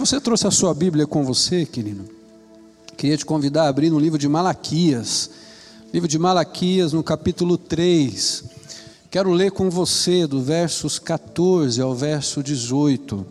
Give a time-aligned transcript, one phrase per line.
[0.00, 2.08] Se você trouxe a sua Bíblia com você, querido,
[2.96, 5.28] queria te convidar a abrir no livro de Malaquias.
[5.92, 8.44] Livro de Malaquias, no capítulo 3.
[9.10, 13.26] Quero ler com você do versos 14 ao verso 18.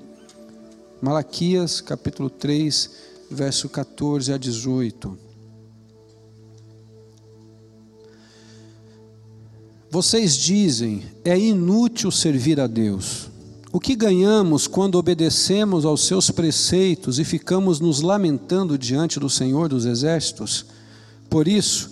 [1.02, 2.92] Malaquias, capítulo 3,
[3.32, 5.18] verso 14 a 18.
[9.90, 13.29] Vocês dizem: é inútil servir a Deus.
[13.72, 19.70] O que ganhamos quando obedecemos aos seus preceitos e ficamos nos lamentando diante do Senhor
[19.70, 20.66] dos Exércitos?
[21.30, 21.92] Por isso,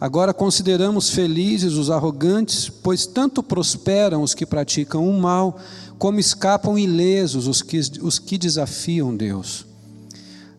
[0.00, 5.60] agora consideramos felizes os arrogantes, pois tanto prosperam os que praticam o mal,
[5.96, 9.64] como escapam ilesos os que, os que desafiam Deus.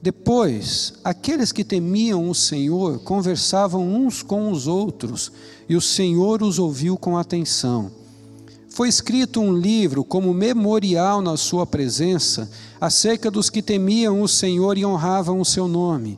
[0.01, 5.29] Depois, aqueles que temiam o Senhor conversavam uns com os outros,
[5.67, 8.02] e o Senhor os ouviu com atenção.
[8.73, 12.49] Foi escrito um livro como memorial na sua presença
[12.81, 16.17] acerca dos que temiam o Senhor e honravam o seu nome.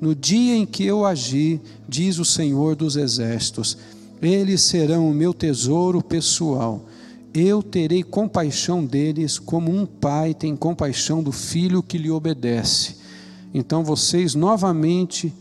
[0.00, 3.76] No dia em que eu agi, diz o Senhor dos exércitos,
[4.22, 6.86] eles serão o meu tesouro pessoal.
[7.34, 12.96] Eu terei compaixão deles, como um pai tem compaixão do filho que lhe obedece.
[13.52, 15.34] Então vocês novamente,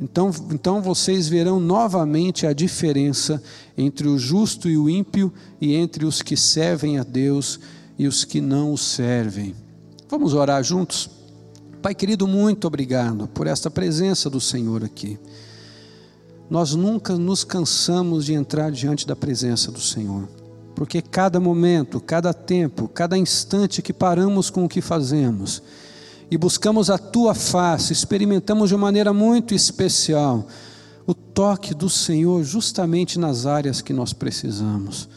[0.00, 3.42] então, então vocês verão novamente a diferença
[3.76, 7.58] entre o justo e o ímpio e entre os que servem a Deus
[7.98, 9.56] e os que não o servem.
[10.08, 11.10] Vamos orar juntos?
[11.82, 15.18] Pai querido, muito obrigado por esta presença do Senhor aqui.
[16.48, 20.28] Nós nunca nos cansamos de entrar diante da presença do Senhor,
[20.74, 25.62] porque cada momento, cada tempo, cada instante que paramos com o que fazemos,
[26.30, 30.46] e buscamos a tua face, experimentamos de uma maneira muito especial
[31.08, 35.08] o toque do Senhor justamente nas áreas que nós precisamos.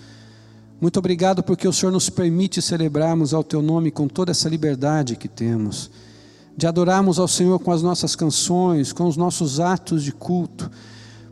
[0.80, 5.18] Muito obrigado porque o Senhor nos permite celebrarmos ao teu nome com toda essa liberdade
[5.18, 5.92] que temos,
[6.56, 10.72] de adorarmos ao Senhor com as nossas canções, com os nossos atos de culto.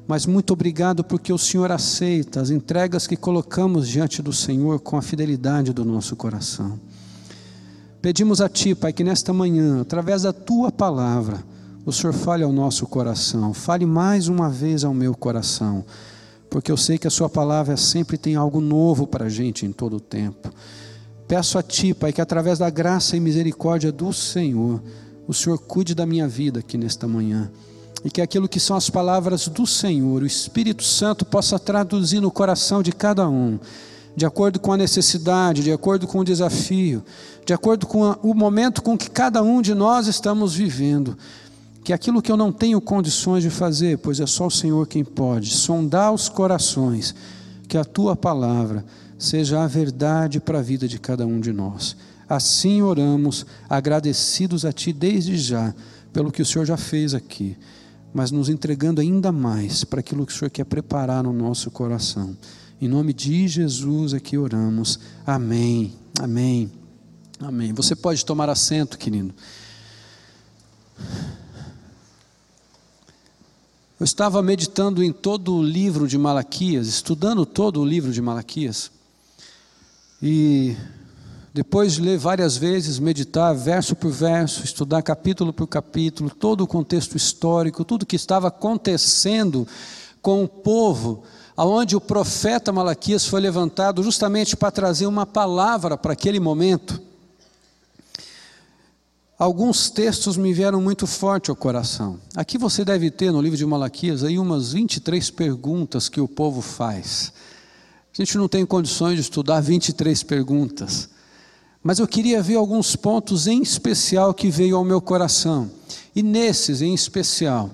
[0.05, 4.97] Mas muito obrigado porque o Senhor aceita as entregas que colocamos diante do Senhor com
[4.97, 6.77] a fidelidade do nosso coração.
[8.01, 11.43] Pedimos a Ti, Pai, que nesta manhã, através da Tua palavra,
[11.85, 15.83] o Senhor fale ao nosso coração, fale mais uma vez ao meu coração,
[16.49, 19.73] porque eu sei que a Sua palavra sempre tem algo novo para a gente em
[19.73, 20.49] todo o tempo.
[21.27, 24.81] Peço a Ti, Pai, que através da graça e misericórdia do Senhor,
[25.27, 27.51] o Senhor cuide da minha vida aqui nesta manhã.
[28.03, 32.31] E que aquilo que são as palavras do Senhor, o Espírito Santo possa traduzir no
[32.31, 33.59] coração de cada um
[34.19, 37.01] de acordo com a necessidade, de acordo com o desafio,
[37.45, 41.17] de acordo com o momento com que cada um de nós estamos vivendo.
[41.85, 45.05] Que aquilo que eu não tenho condições de fazer, pois é só o Senhor quem
[45.05, 47.15] pode, sondar os corações,
[47.65, 48.83] que a tua palavra
[49.17, 51.95] seja a verdade para a vida de cada um de nós.
[52.27, 55.73] Assim oramos, agradecidos a Ti desde já,
[56.11, 57.55] pelo que o Senhor já fez aqui,
[58.13, 62.35] mas nos entregando ainda mais para aquilo que o Senhor quer preparar no nosso coração.
[62.81, 64.99] Em nome de Jesus aqui oramos.
[65.27, 65.93] Amém.
[66.17, 66.71] Amém.
[67.37, 67.73] Amém.
[67.73, 69.33] Você pode tomar assento, querido.
[73.99, 78.89] Eu estava meditando em todo o livro de Malaquias, estudando todo o livro de Malaquias.
[80.21, 80.73] E
[81.53, 86.67] depois de ler várias vezes, meditar verso por verso, estudar capítulo por capítulo, todo o
[86.67, 89.67] contexto histórico, tudo que estava acontecendo
[90.21, 91.25] com o povo,
[91.59, 97.01] aonde o profeta Malaquias foi levantado justamente para trazer uma palavra para aquele momento.
[99.37, 102.17] Alguns textos me vieram muito forte ao coração.
[102.33, 106.61] Aqui você deve ter no livro de Malaquias aí umas 23 perguntas que o povo
[106.61, 107.33] faz.
[108.17, 111.09] A gente não tem condições de estudar 23 perguntas.
[111.83, 115.69] Mas eu queria ver alguns pontos em especial que veio ao meu coração.
[116.15, 117.69] E nesses em especial,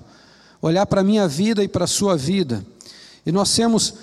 [0.60, 2.66] olhar para a minha vida e para a sua vida
[3.26, 3.94] e nós sermos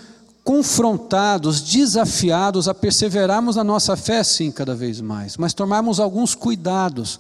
[0.44, 7.20] confrontados, desafiados a perseverarmos na nossa fé, sim, cada vez mais, mas tomarmos alguns cuidados.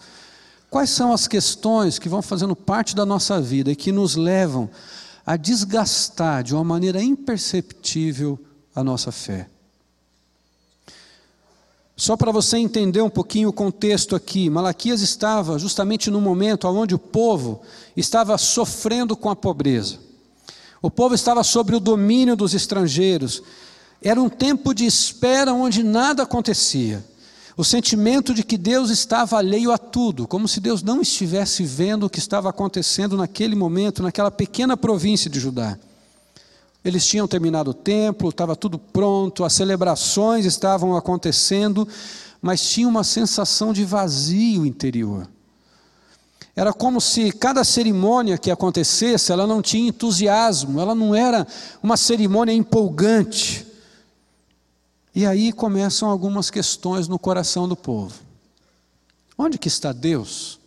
[0.70, 4.70] Quais são as questões que vão fazendo parte da nossa vida e que nos levam
[5.26, 8.38] a desgastar de uma maneira imperceptível
[8.76, 9.48] a nossa fé?
[11.96, 16.96] Só para você entender um pouquinho o contexto aqui, Malaquias estava justamente no momento onde
[16.96, 17.62] o povo
[17.96, 20.03] estava sofrendo com a pobreza.
[20.84, 23.42] O povo estava sob o domínio dos estrangeiros.
[24.02, 27.02] Era um tempo de espera onde nada acontecia.
[27.56, 32.06] O sentimento de que Deus estava alheio a tudo, como se Deus não estivesse vendo
[32.06, 35.80] o que estava acontecendo naquele momento, naquela pequena província de Judá.
[36.84, 41.88] Eles tinham terminado o templo, estava tudo pronto, as celebrações estavam acontecendo,
[42.42, 45.30] mas tinha uma sensação de vazio interior.
[46.56, 51.48] Era como se cada cerimônia que acontecesse, ela não tinha entusiasmo, ela não era
[51.82, 53.66] uma cerimônia empolgante.
[55.16, 58.20] E aí começam algumas questões no coração do povo.
[59.38, 60.60] Onde que está Deus?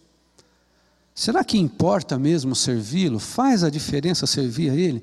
[1.15, 3.19] Será que importa mesmo servi-lo?
[3.19, 5.03] Faz a diferença servir a Ele?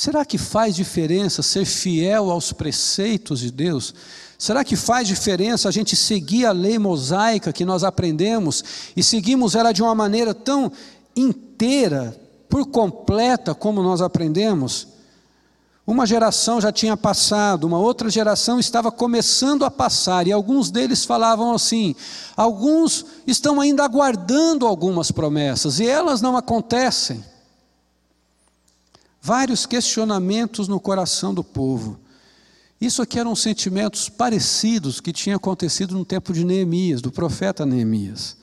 [0.00, 3.92] Será que faz diferença ser fiel aos preceitos de Deus?
[4.38, 8.62] Será que faz diferença a gente seguir a lei mosaica que nós aprendemos
[8.94, 10.70] e seguimos ela de uma maneira tão
[11.16, 12.16] inteira,
[12.48, 14.86] por completa, como nós aprendemos?
[15.84, 21.04] Uma geração já tinha passado, uma outra geração estava começando a passar, e alguns deles
[21.04, 21.96] falavam assim:
[22.36, 27.20] alguns estão ainda aguardando algumas promessas, e elas não acontecem.
[29.28, 32.00] Vários questionamentos no coração do povo.
[32.80, 38.38] Isso aqui eram sentimentos parecidos que tinham acontecido no tempo de Neemias, do profeta Neemias,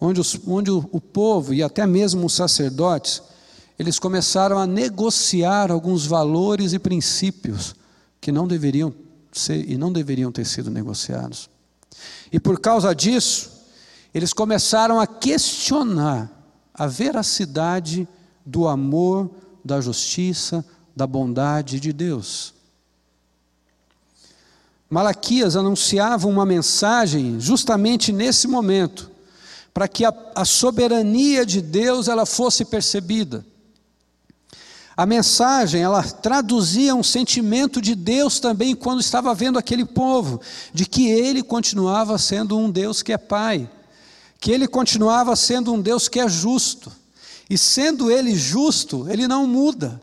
[0.00, 3.20] onde, os, onde o, o povo e até mesmo os sacerdotes
[3.78, 7.76] eles começaram a negociar alguns valores e princípios
[8.18, 8.94] que não deveriam
[9.30, 11.50] ser e não deveriam ter sido negociados.
[12.32, 13.50] E por causa disso,
[14.14, 16.32] eles começaram a questionar
[16.72, 18.08] a veracidade
[18.46, 19.30] do amor,
[19.68, 20.64] da justiça,
[20.96, 22.54] da bondade de Deus.
[24.90, 29.10] Malaquias anunciava uma mensagem justamente nesse momento,
[29.74, 33.44] para que a, a soberania de Deus ela fosse percebida.
[34.96, 40.40] A mensagem, ela traduzia um sentimento de Deus também quando estava vendo aquele povo,
[40.72, 43.70] de que ele continuava sendo um Deus que é Pai,
[44.40, 46.90] que ele continuava sendo um Deus que é justo.
[47.48, 50.00] E sendo ele justo, ele não muda.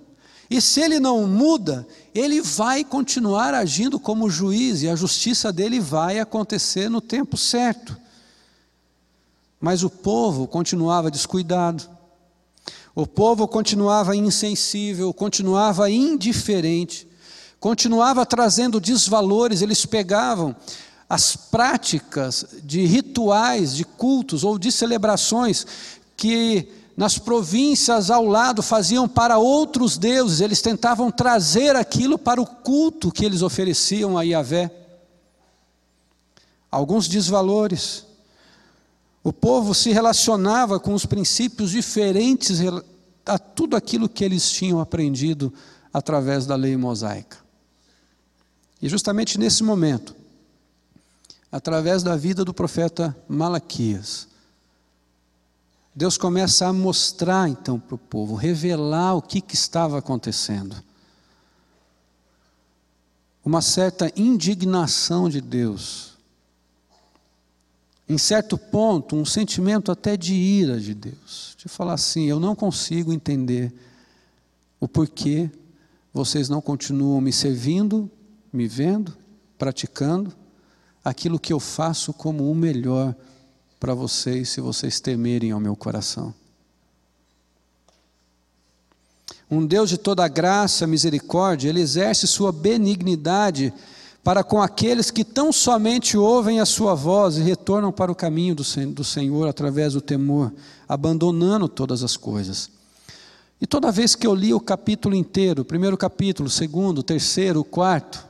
[0.50, 5.80] E se ele não muda, ele vai continuar agindo como juiz e a justiça dele
[5.80, 7.98] vai acontecer no tempo certo.
[9.60, 11.90] Mas o povo continuava descuidado.
[12.94, 17.08] O povo continuava insensível, continuava indiferente,
[17.60, 20.56] continuava trazendo desvalores, eles pegavam
[21.10, 25.68] as práticas de rituais, de cultos ou de celebrações
[26.16, 32.46] que nas províncias ao lado faziam para outros deuses, eles tentavam trazer aquilo para o
[32.46, 34.72] culto que eles ofereciam a Yahvé.
[36.72, 38.06] Alguns desvalores,
[39.24, 42.60] o povo se relacionava com os princípios diferentes
[43.26, 45.54] a tudo aquilo que eles tinham aprendido
[45.92, 47.38] através da lei mosaica.
[48.82, 50.16] E justamente nesse momento,
[51.52, 54.28] através da vida do profeta Malaquias,
[55.96, 60.76] Deus começa a mostrar então para o povo, revelar o que, que estava acontecendo.
[63.44, 66.16] Uma certa indignação de Deus
[68.08, 72.56] em certo ponto, um sentimento até de ira de Deus, de falar assim: eu não
[72.56, 73.74] consigo entender
[74.80, 75.50] o porquê
[76.14, 78.10] vocês não continuam me servindo,
[78.54, 79.18] me vendo,
[79.58, 80.32] praticando
[81.04, 83.16] aquilo que eu faço como o melhor
[83.80, 86.34] para vocês, se vocês temerem ao meu coração.
[89.50, 93.72] Um Deus de toda graça, misericórdia, Ele exerce sua benignidade
[94.24, 98.56] para com aqueles que tão somente ouvem a sua voz e retornam para o caminho
[98.56, 100.52] do Senhor através do temor,
[100.90, 102.72] abandonando todas as coisas.
[103.62, 108.26] E toda vez que eu li o capítulo inteiro, primeiro capítulo, segundo, terceiro, quarto,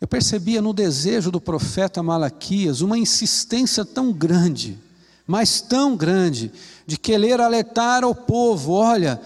[0.00, 4.78] eu percebia no desejo do profeta Malaquias uma insistência tão grande,
[5.26, 6.52] mas tão grande,
[6.86, 9.20] de querer alertar ao povo: olha,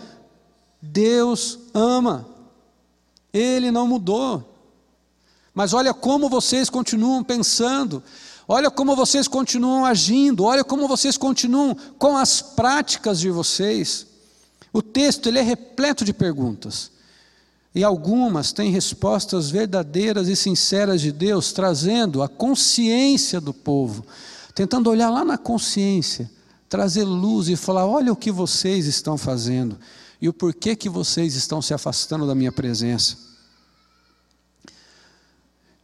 [0.80, 2.28] Deus ama,
[3.32, 4.50] Ele não mudou,
[5.52, 8.02] mas olha como vocês continuam pensando,
[8.46, 14.06] olha como vocês continuam agindo, olha como vocês continuam com as práticas de vocês.
[14.72, 16.92] O texto ele é repleto de perguntas.
[17.74, 24.04] E algumas têm respostas verdadeiras e sinceras de Deus, trazendo a consciência do povo,
[24.54, 26.30] tentando olhar lá na consciência,
[26.68, 29.78] trazer luz e falar: olha o que vocês estão fazendo
[30.20, 33.16] e o porquê que vocês estão se afastando da minha presença.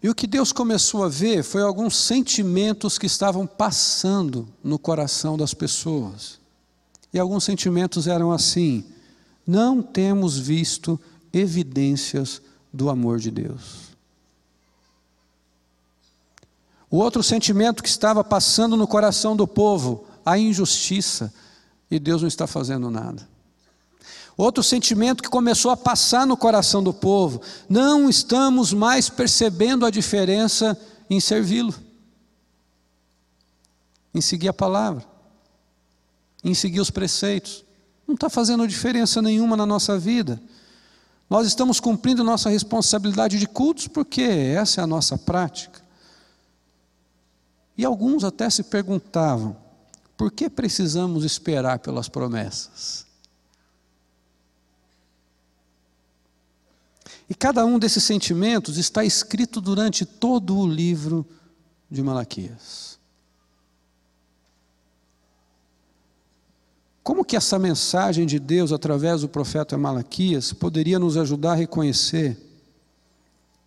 [0.03, 5.37] E o que Deus começou a ver foi alguns sentimentos que estavam passando no coração
[5.37, 6.39] das pessoas.
[7.13, 8.85] E alguns sentimentos eram assim:
[9.47, 11.01] não temos visto
[11.33, 12.41] evidências
[12.73, 13.87] do amor de Deus.
[16.91, 21.33] O outro sentimento que estava passando no coração do povo, a injustiça,
[21.91, 23.29] e Deus não está fazendo nada.
[24.37, 29.91] Outro sentimento que começou a passar no coração do povo: não estamos mais percebendo a
[29.91, 30.79] diferença
[31.09, 31.75] em servi-lo,
[34.15, 35.05] em seguir a palavra,
[36.45, 37.65] em seguir os preceitos.
[38.07, 40.41] Não está fazendo diferença nenhuma na nossa vida.
[41.29, 45.83] Nós estamos cumprindo nossa responsabilidade de cultos porque essa é a nossa prática.
[47.77, 49.57] E alguns até se perguntavam:
[50.17, 53.05] por que precisamos esperar pelas promessas?
[57.29, 61.27] E cada um desses sentimentos está escrito durante todo o livro
[61.91, 63.01] de Malaquias.
[67.07, 72.37] Como que essa mensagem de Deus através do profeta Malaquias poderia nos ajudar a reconhecer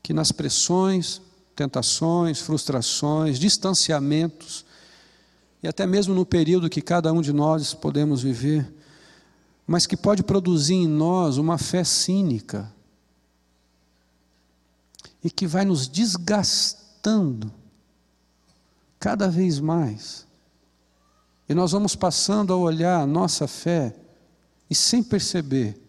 [0.03, 1.21] que nas pressões,
[1.55, 4.65] tentações, frustrações, distanciamentos,
[5.63, 8.69] e até mesmo no período que cada um de nós podemos viver,
[9.65, 12.69] mas que pode produzir em nós uma fé cínica,
[15.23, 17.49] e que vai nos desgastando
[18.99, 20.27] cada vez mais.
[21.49, 23.95] E nós vamos passando a olhar a nossa fé
[24.69, 25.81] e sem perceber,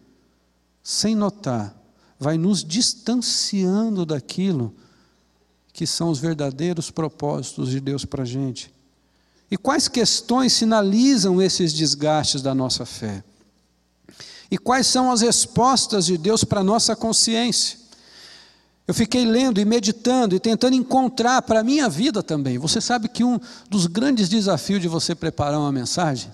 [0.83, 1.76] sem notar,
[2.19, 4.75] vai nos distanciando daquilo
[5.71, 8.73] que são os verdadeiros propósitos de Deus para a gente.
[9.50, 13.23] E quais questões sinalizam esses desgastes da nossa fé?
[14.50, 17.79] E quais são as respostas de Deus para a nossa consciência?
[18.90, 22.59] Eu fiquei lendo e meditando e tentando encontrar para a minha vida também.
[22.59, 26.28] Você sabe que um dos grandes desafios de você preparar uma mensagem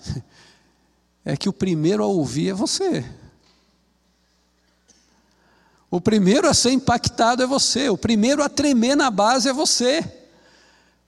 [1.23, 3.05] é que o primeiro a ouvir é você.
[5.91, 10.03] O primeiro a ser impactado é você, o primeiro a tremer na base é você.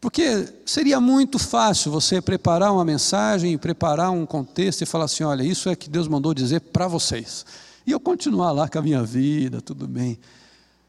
[0.02, 5.43] Porque seria muito fácil você preparar uma mensagem, preparar um contexto e falar assim: olha,
[5.43, 7.47] isso é que Deus mandou dizer para vocês.
[7.87, 10.19] E eu continuar lá com a minha vida, tudo bem.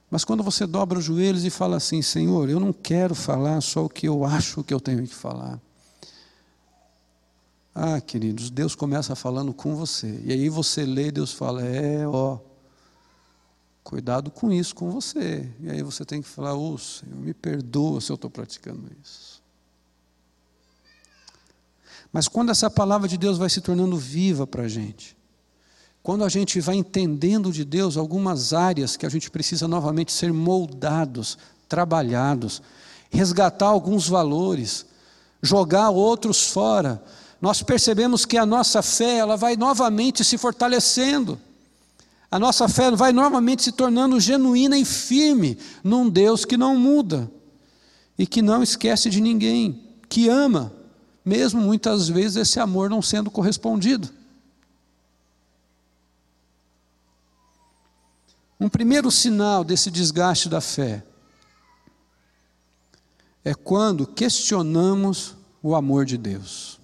[0.09, 3.85] Mas quando você dobra os joelhos e fala assim: Senhor, eu não quero falar só
[3.85, 5.59] o que eu acho que eu tenho que falar.
[7.73, 10.21] Ah, queridos, Deus começa falando com você.
[10.25, 12.39] E aí você lê e Deus fala: É, ó,
[13.83, 15.49] cuidado com isso com você.
[15.59, 18.89] E aí você tem que falar: Ô oh, Senhor, me perdoa se eu estou praticando
[19.03, 19.39] isso.
[22.11, 25.15] Mas quando essa palavra de Deus vai se tornando viva para a gente,
[26.01, 30.31] quando a gente vai entendendo de Deus algumas áreas que a gente precisa novamente ser
[30.31, 31.37] moldados,
[31.67, 32.61] trabalhados,
[33.09, 34.85] resgatar alguns valores,
[35.41, 37.01] jogar outros fora,
[37.41, 41.39] nós percebemos que a nossa fé ela vai novamente se fortalecendo.
[42.31, 47.29] A nossa fé vai novamente se tornando genuína e firme num Deus que não muda
[48.17, 50.71] e que não esquece de ninguém, que ama,
[51.23, 54.18] mesmo muitas vezes esse amor não sendo correspondido.
[58.59, 61.03] Um primeiro sinal desse desgaste da fé
[63.43, 66.79] é quando questionamos o amor de Deus.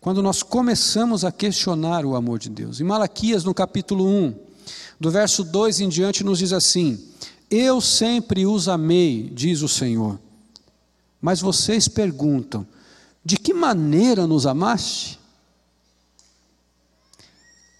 [0.00, 2.80] Quando nós começamos a questionar o amor de Deus.
[2.80, 4.34] Em Malaquias, no capítulo 1,
[4.98, 7.06] do verso 2 em diante, nos diz assim:
[7.50, 10.18] Eu sempre os amei, diz o Senhor.
[11.20, 12.66] Mas vocês perguntam:
[13.22, 15.19] De que maneira nos amaste?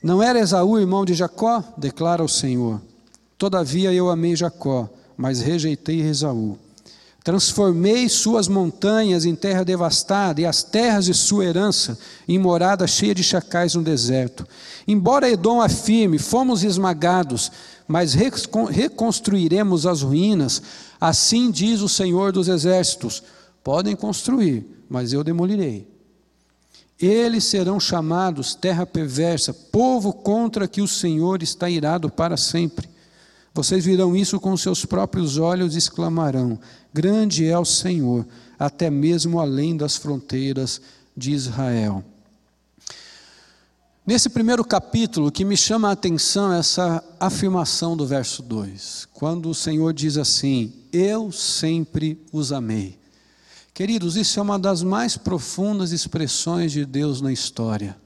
[0.02, 1.62] Não era Esaú irmão de Jacó?
[1.76, 2.80] Declara o Senhor.
[3.37, 6.59] Todavia eu amei Jacó, mas rejeitei Esaú.
[7.23, 13.14] Transformei suas montanhas em terra devastada e as terras de sua herança em morada cheia
[13.14, 14.47] de chacais no deserto.
[14.88, 17.52] Embora Edom afirme, fomos esmagados,
[17.87, 20.62] mas reconstruiremos as ruínas,
[20.99, 23.23] assim diz o Senhor dos exércitos.
[23.62, 25.87] Podem construir, mas eu demolirei.
[27.00, 32.88] Eles serão chamados terra perversa, povo contra que o Senhor está irado para sempre.
[33.54, 36.59] Vocês virão isso com seus próprios olhos e exclamarão:
[36.92, 38.26] Grande é o Senhor,
[38.59, 40.80] até mesmo além das fronteiras
[41.16, 42.04] de Israel.
[44.07, 49.54] Nesse primeiro capítulo, que me chama a atenção essa afirmação do verso 2, quando o
[49.54, 53.00] Senhor diz assim: Eu sempre os amei.
[53.81, 57.97] Queridos, isso é uma das mais profundas expressões de Deus na história.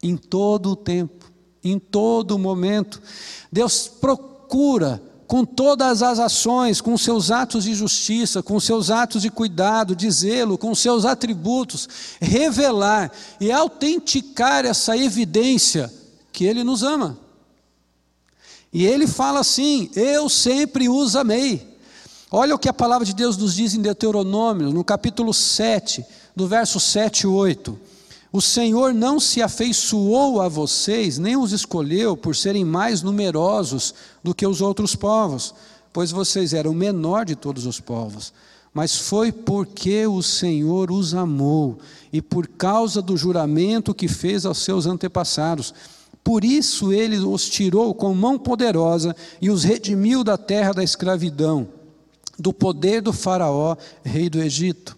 [0.00, 1.28] Em todo o tempo,
[1.64, 3.02] em todo o momento,
[3.50, 9.28] Deus procura com todas as ações, com seus atos de justiça, com seus atos de
[9.28, 11.88] cuidado, de zelo, com seus atributos,
[12.20, 13.10] revelar
[13.40, 15.92] e autenticar essa evidência
[16.30, 17.18] que Ele nos ama.
[18.72, 21.75] E Ele fala assim: Eu sempre os amei.
[22.38, 26.04] Olha o que a palavra de Deus nos diz em Deuteronômio, no capítulo 7,
[26.36, 27.80] do verso 7 e 8.
[28.30, 34.34] O Senhor não se afeiçoou a vocês, nem os escolheu por serem mais numerosos do
[34.34, 35.54] que os outros povos,
[35.94, 38.34] pois vocês eram o menor de todos os povos.
[38.70, 41.78] Mas foi porque o Senhor os amou
[42.12, 45.72] e por causa do juramento que fez aos seus antepassados.
[46.22, 51.66] Por isso ele os tirou com mão poderosa e os redimiu da terra da escravidão,
[52.38, 54.96] do poder do Faraó, rei do Egito.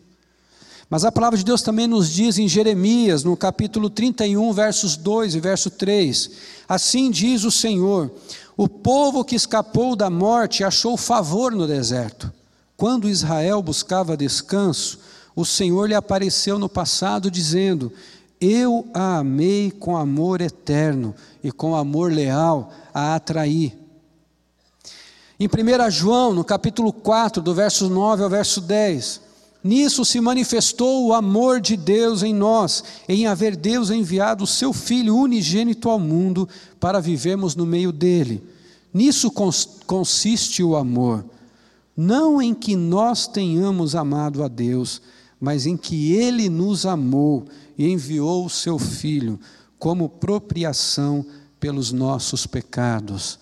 [0.90, 5.34] Mas a palavra de Deus também nos diz em Jeremias, no capítulo 31, versos 2
[5.34, 6.30] e verso 3:
[6.66, 8.10] Assim diz o Senhor:
[8.56, 12.32] O povo que escapou da morte achou favor no deserto.
[12.74, 14.98] Quando Israel buscava descanso,
[15.36, 17.92] o Senhor lhe apareceu no passado, dizendo:
[18.40, 21.14] Eu a amei com amor eterno
[21.44, 23.76] e com amor leal a atraí.
[25.40, 29.20] Em 1 João, no capítulo 4, do verso 9 ao verso 10,
[29.62, 34.72] Nisso se manifestou o amor de Deus em nós, em haver Deus enviado o seu
[34.72, 36.48] Filho unigênito ao mundo
[36.80, 38.42] para vivermos no meio dele.
[38.92, 39.30] Nisso
[39.86, 41.24] consiste o amor,
[41.96, 45.00] não em que nós tenhamos amado a Deus,
[45.40, 49.38] mas em que ele nos amou e enviou o seu Filho
[49.78, 51.24] como propriação
[51.60, 53.38] pelos nossos pecados.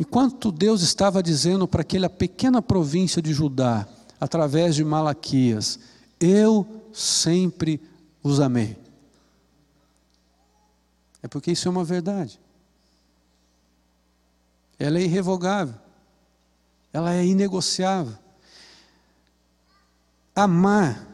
[0.00, 3.86] Enquanto Deus estava dizendo para aquela pequena província de Judá,
[4.18, 5.78] através de Malaquias:
[6.18, 7.78] Eu sempre
[8.22, 8.78] os amei.
[11.22, 12.40] É porque isso é uma verdade.
[14.78, 15.74] Ela é irrevogável.
[16.94, 18.16] Ela é inegociável.
[20.34, 21.06] Amar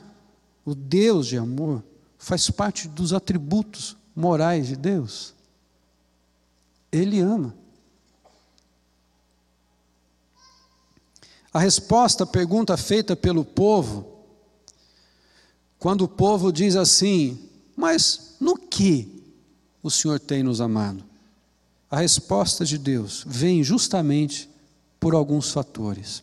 [0.64, 1.82] o Deus de amor
[2.16, 5.34] faz parte dos atributos morais de Deus.
[6.92, 7.65] Ele ama.
[11.56, 14.06] A resposta à pergunta feita pelo povo,
[15.78, 19.24] quando o povo diz assim: Mas no que
[19.82, 21.02] o Senhor tem nos amado?
[21.90, 24.50] A resposta de Deus vem justamente
[25.00, 26.22] por alguns fatores.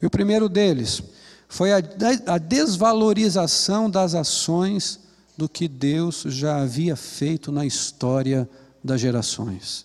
[0.00, 1.02] E o primeiro deles
[1.48, 5.00] foi a, desvalorização das ações
[5.36, 8.48] do que Deus já havia feito na história
[8.84, 9.84] das gerações.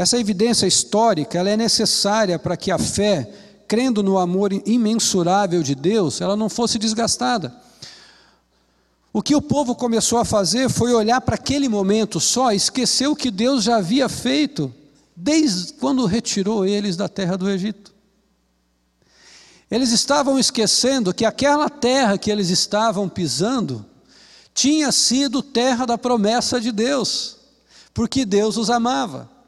[0.00, 3.30] Essa evidência histórica ela é necessária para que a fé,
[3.68, 7.54] crendo no amor imensurável de Deus, ela não fosse desgastada.
[9.12, 13.14] O que o povo começou a fazer foi olhar para aquele momento só, esquecer o
[13.14, 14.72] que Deus já havia feito
[15.14, 17.92] desde quando retirou eles da terra do Egito.
[19.70, 23.84] Eles estavam esquecendo que aquela terra que eles estavam pisando
[24.54, 27.36] tinha sido terra da promessa de Deus,
[27.92, 29.39] porque Deus os amava.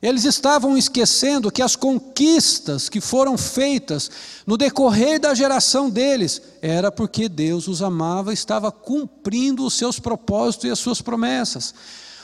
[0.00, 4.10] Eles estavam esquecendo que as conquistas que foram feitas
[4.46, 10.68] no decorrer da geração deles era porque Deus os amava, estava cumprindo os seus propósitos
[10.68, 11.74] e as suas promessas.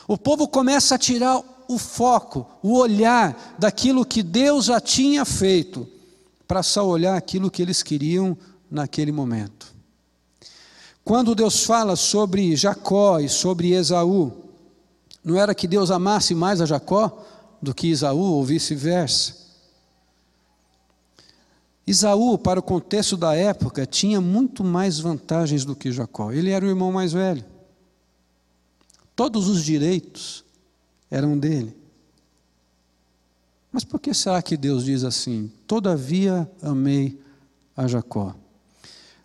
[0.06, 5.88] O povo começa a tirar o foco, o olhar daquilo que Deus já tinha feito,
[6.46, 8.36] para só olhar aquilo que eles queriam
[8.70, 9.74] naquele momento.
[11.04, 14.32] Quando Deus fala sobre Jacó e sobre Esaú,
[15.24, 17.24] não era que Deus amasse mais a Jacó?
[17.64, 19.42] Do que Isaú ou vice-versa.
[21.86, 26.32] Isaú, para o contexto da época, tinha muito mais vantagens do que Jacó.
[26.32, 27.44] Ele era o irmão mais velho.
[29.16, 30.44] Todos os direitos
[31.10, 31.76] eram dele.
[33.70, 35.50] Mas por que será que Deus diz assim?
[35.66, 37.20] Todavia amei
[37.76, 38.34] a Jacó.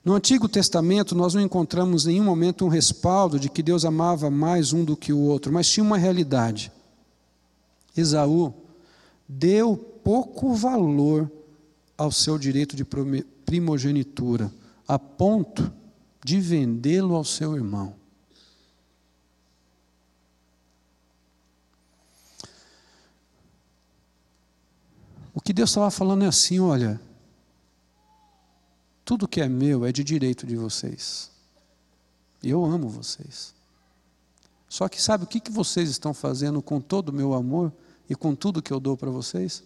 [0.04, 4.30] No Antigo Testamento, nós não encontramos em nenhum momento um respaldo de que Deus amava
[4.30, 6.72] mais um do que o outro, mas tinha uma realidade.
[8.00, 8.54] Esaú
[9.28, 11.32] deu pouco valor
[11.98, 12.86] ao seu direito de
[13.46, 14.52] primogenitura,
[14.88, 15.72] a ponto
[16.24, 17.96] de vendê-lo ao seu irmão.
[25.34, 27.00] O que Deus estava falando é assim: olha,
[29.06, 31.32] tudo que é meu é de direito de vocês.
[32.44, 33.54] Eu amo vocês.
[34.68, 37.74] Só que sabe o que vocês estão fazendo com todo o meu amor
[38.10, 39.64] e com tudo que eu dou para vocês?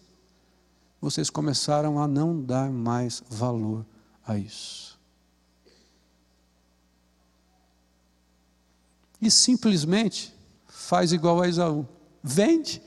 [0.99, 3.85] Vocês começaram a não dar mais valor
[4.25, 4.99] a isso.
[9.21, 10.33] E simplesmente
[10.67, 11.87] faz igual a Esaú.
[12.21, 12.81] Vende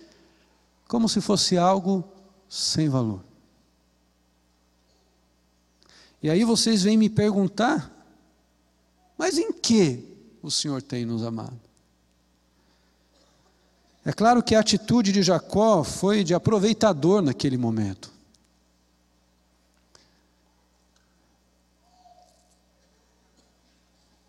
[0.87, 2.05] como se fosse algo
[2.49, 3.25] sem valor.
[6.23, 7.91] E aí vocês vêm me perguntar,
[9.17, 11.66] mas em que o Senhor tem nos amado?
[14.07, 18.09] É claro que a atitude de Jacó foi de aproveitador naquele momento.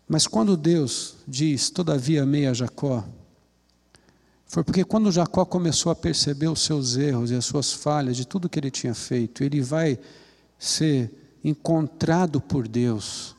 [0.08, 3.04] Mas quando Deus diz, todavia amei a Jacó,
[4.46, 8.26] Foi porque quando Jacó começou a perceber os seus erros e as suas falhas de
[8.26, 9.96] tudo que ele tinha feito, ele vai
[10.58, 11.12] ser
[11.44, 13.36] encontrado por Deus.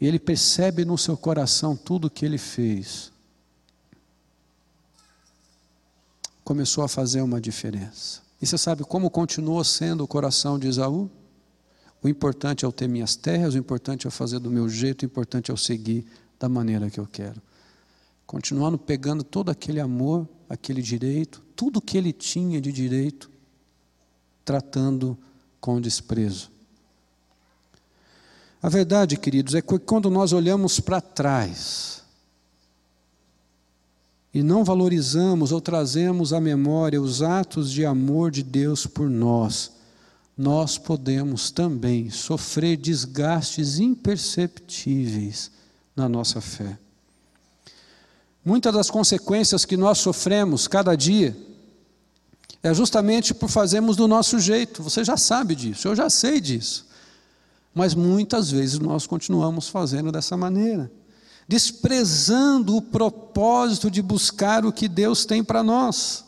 [0.00, 3.09] E ele percebe no seu coração tudo o que ele fez.
[6.50, 8.22] Começou a fazer uma diferença.
[8.42, 11.08] E você sabe como continuou sendo o coração de Esaú?
[12.02, 15.06] O importante é eu ter minhas terras, o importante é fazer do meu jeito, o
[15.06, 16.04] importante é eu seguir
[16.40, 17.40] da maneira que eu quero.
[18.26, 23.30] Continuando pegando todo aquele amor, aquele direito, tudo que ele tinha de direito,
[24.44, 25.16] tratando
[25.60, 26.50] com desprezo.
[28.60, 31.99] A verdade, queridos, é que quando nós olhamos para trás
[34.32, 39.72] e não valorizamos ou trazemos à memória os atos de amor de Deus por nós,
[40.36, 45.50] nós podemos também sofrer desgastes imperceptíveis
[45.94, 46.78] na nossa fé.
[48.44, 51.36] Muitas das consequências que nós sofremos cada dia
[52.62, 54.82] é justamente por fazermos do nosso jeito.
[54.82, 56.86] Você já sabe disso, eu já sei disso.
[57.74, 60.90] Mas muitas vezes nós continuamos fazendo dessa maneira,
[61.50, 66.24] desprezando o propósito de buscar o que Deus tem para nós.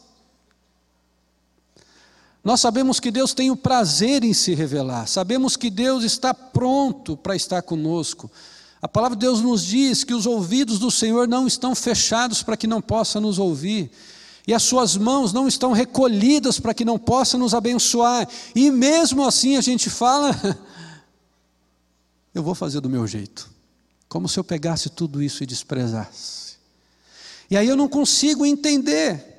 [2.43, 7.17] Nós sabemos que Deus tem o prazer em se revelar, sabemos que Deus está pronto
[7.17, 8.29] para estar conosco.
[8.83, 12.57] A palavra de Deus nos diz que os ouvidos do Senhor não estão fechados para
[12.57, 13.93] que não possa nos ouvir,
[14.45, 19.25] e as suas mãos não estão recolhidas para que não possa nos abençoar, e mesmo
[19.25, 20.37] assim a gente fala,
[22.35, 23.52] eu vou fazer do meu jeito,
[24.13, 26.57] como se eu pegasse tudo isso e desprezasse.
[27.51, 29.33] E aí eu não consigo entender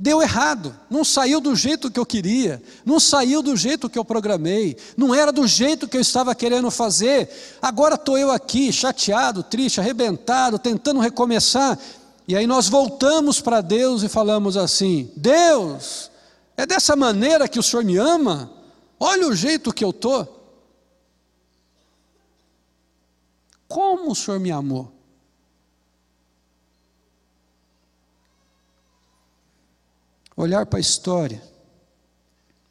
[0.00, 4.04] Deu errado, não saiu do jeito que eu queria, não saiu do jeito que eu
[4.04, 7.28] programei, não era do jeito que eu estava querendo fazer.
[7.60, 11.76] Agora estou eu aqui, chateado, triste, arrebentado, tentando recomeçar.
[12.28, 16.12] E aí nós voltamos para Deus e falamos assim: Deus,
[16.56, 18.52] é dessa maneira que o Senhor me ama?
[19.00, 20.37] Olha o jeito que eu estou.
[23.68, 24.98] Como o Senhor me amou?
[30.42, 31.42] olhar para a história,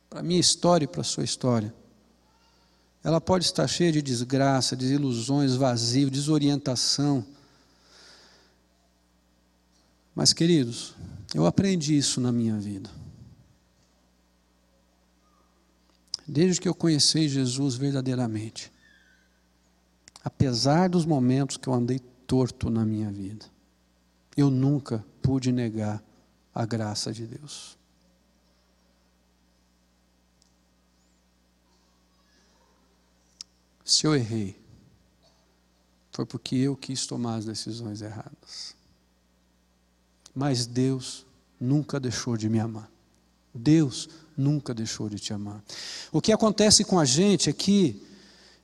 [0.10, 1.74] para a minha história e para a sua história,
[3.04, 7.26] ela pode estar cheia de desgraça, desilusões, vazio, desorientação.
[10.16, 10.96] Mas, queridos,
[11.36, 12.90] eu aprendi isso na minha vida.
[16.26, 18.72] Desde que eu conheci Jesus verdadeiramente.
[20.28, 23.46] Apesar dos momentos que eu andei torto na minha vida,
[24.36, 26.04] eu nunca pude negar
[26.54, 27.78] a graça de Deus.
[33.86, 34.60] Se eu errei,
[36.12, 38.76] foi porque eu quis tomar as decisões erradas.
[40.36, 41.26] Mas Deus
[41.58, 42.92] nunca deixou de me amar.
[43.54, 45.64] Deus nunca deixou de te amar.
[46.12, 48.06] O que acontece com a gente é que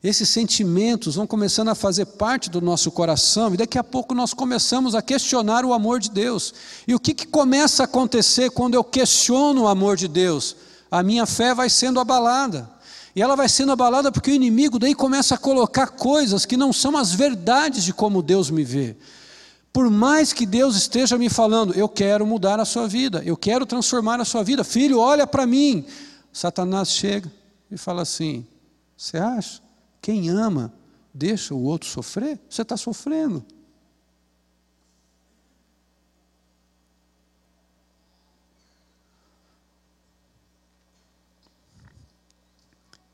[0.04, 4.34] esses sentimentos vão começando a fazer parte do nosso coração e daqui a pouco nós
[4.34, 6.54] começamos a questionar o amor de Deus.
[6.86, 10.58] E o que, que começa a acontecer quando eu questiono o amor de Deus?
[10.92, 12.70] A minha fé vai sendo abalada.
[13.16, 16.74] E ela vai sendo abalada porque o inimigo daí começa a colocar coisas que não
[16.74, 18.98] são as verdades de como Deus me vê.
[19.72, 23.66] Por mais que Deus esteja me falando, eu quero mudar a sua vida, eu quero
[23.66, 25.86] transformar a sua vida, filho, olha para mim.
[26.32, 27.32] Satanás chega
[27.72, 28.46] e fala assim:
[28.98, 29.63] Você acha?
[30.04, 30.74] Quem ama,
[31.14, 33.42] deixa o outro sofrer, você está sofrendo.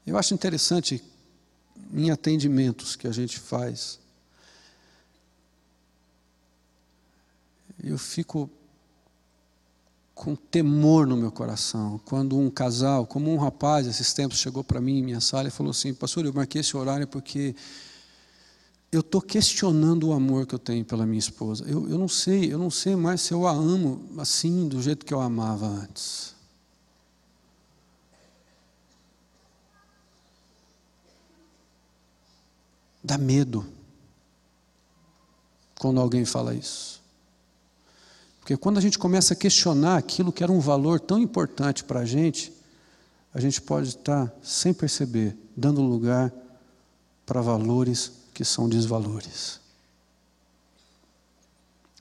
[0.04, 1.04] Eu acho interessante
[1.94, 4.00] em atendimentos que a gente faz.
[7.84, 8.50] Eu fico
[10.20, 11.98] com temor no meu coração.
[12.04, 15.52] Quando um casal, como um rapaz, esses tempos chegou para mim em minha sala e
[15.52, 17.56] falou assim: Pastor, eu marquei esse horário porque
[18.92, 21.64] eu estou questionando o amor que eu tenho pela minha esposa.
[21.66, 25.06] Eu, eu não sei, eu não sei mais se eu a amo assim, do jeito
[25.06, 26.36] que eu amava antes.
[33.02, 33.66] Dá medo
[35.80, 36.99] quando alguém fala isso.
[38.50, 42.00] Porque quando a gente começa a questionar aquilo que era um valor tão importante para
[42.00, 42.52] a gente,
[43.32, 46.34] a gente pode estar, sem perceber, dando lugar
[47.28, 49.60] para valores que são desvalores.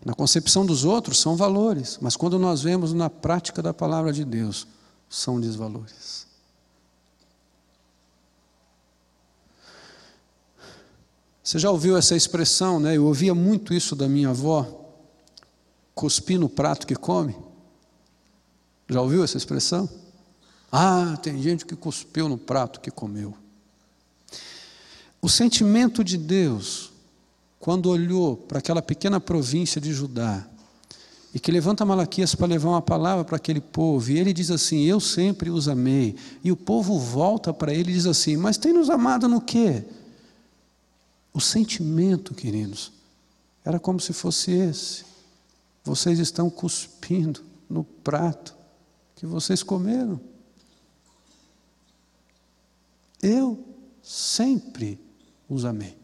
[0.03, 4.25] Na concepção dos outros são valores, mas quando nós vemos na prática da palavra de
[4.25, 4.67] Deus,
[5.07, 6.27] são desvalores.
[11.45, 12.97] Você já ouviu essa expressão, né?
[12.97, 14.88] Eu ouvia muito isso da minha avó
[15.99, 17.35] cuspir no prato que come?
[18.89, 19.91] Já ouviu essa expressão?
[20.71, 23.35] Ah, tem gente que cuspiu no prato que comeu.
[25.21, 26.93] O sentimento de Deus,
[27.59, 30.47] quando olhou para aquela pequena província de Judá,
[31.35, 34.85] e que levanta Malaquias para levar uma palavra para aquele povo, e ele diz assim:
[34.85, 36.15] Eu sempre os amei.
[36.45, 39.85] E o povo volta para ele e diz assim: Mas tem nos amado no quê?
[41.35, 42.93] O sentimento, queridos,
[43.65, 45.09] era como se fosse esse.
[45.89, 48.55] Vocês estão cuspindo no prato
[49.17, 50.21] que vocês comeram.
[53.23, 53.65] Eu
[54.03, 55.01] sempre
[55.49, 55.97] os amei.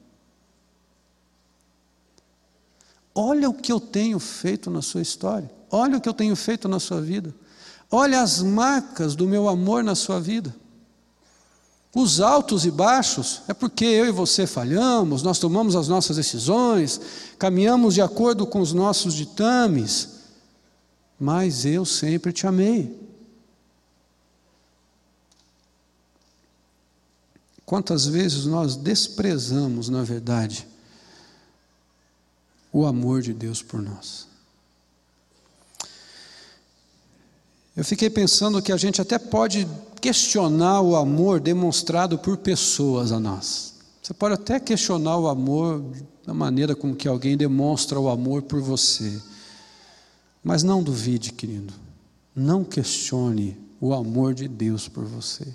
[3.14, 5.50] Olha o que eu tenho feito na sua história.
[5.70, 7.34] Olha o que eu tenho feito na sua vida.
[7.90, 10.56] Olha as marcas do meu amor na sua vida.
[11.94, 17.00] Os altos e baixos é porque eu e você falhamos, nós tomamos as nossas decisões,
[17.38, 20.08] caminhamos de acordo com os nossos ditames,
[21.20, 23.00] mas eu sempre te amei.
[27.64, 30.66] Quantas vezes nós desprezamos, na verdade,
[32.72, 34.33] o amor de Deus por nós.
[37.76, 39.66] Eu fiquei pensando que a gente até pode
[40.00, 43.74] questionar o amor demonstrado por pessoas a nós.
[44.00, 45.82] Você pode até questionar o amor
[46.24, 49.20] da maneira como que alguém demonstra o amor por você.
[50.42, 51.72] Mas não duvide, querido.
[52.36, 55.46] Não questione o amor de Deus por você.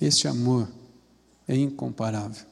[0.00, 0.68] Este amor
[1.46, 2.51] é incomparável.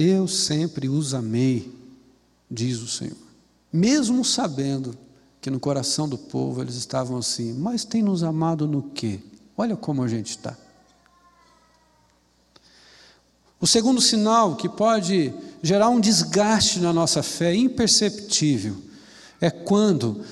[0.00, 1.76] Eu sempre os amei,
[2.48, 3.16] diz o Senhor,
[3.72, 4.96] mesmo sabendo
[5.40, 9.18] que no coração do povo eles estavam assim, mas tem nos amado no quê?
[9.56, 10.56] Olha como a gente está.
[13.60, 18.76] O segundo sinal que pode gerar um desgaste na nossa fé imperceptível
[19.40, 20.22] é quando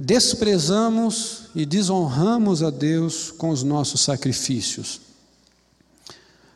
[0.00, 5.07] desprezamos e desonramos a Deus com os nossos sacrifícios.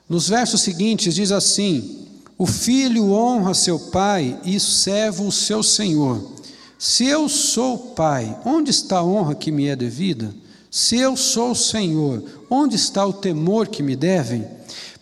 [0.08, 6.32] Nos versos seguintes diz assim: O filho honra seu pai e servo o seu senhor.
[6.78, 10.34] Se eu sou pai, onde está a honra que me é devida?
[10.70, 14.46] Se eu sou senhor, onde está o temor que me devem?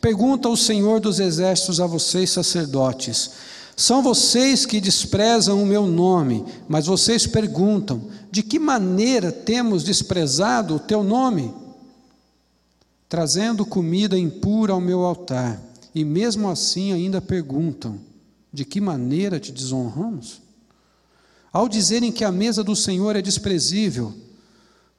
[0.00, 3.30] Pergunta o Senhor dos exércitos a vocês, sacerdotes.
[3.76, 10.74] São vocês que desprezam o meu nome, mas vocês perguntam: de que maneira temos desprezado
[10.74, 11.54] o teu nome?
[13.10, 15.60] Trazendo comida impura ao meu altar,
[15.92, 17.98] e mesmo assim ainda perguntam:
[18.52, 20.40] de que maneira te desonramos?
[21.52, 24.14] Ao dizerem que a mesa do Senhor é desprezível,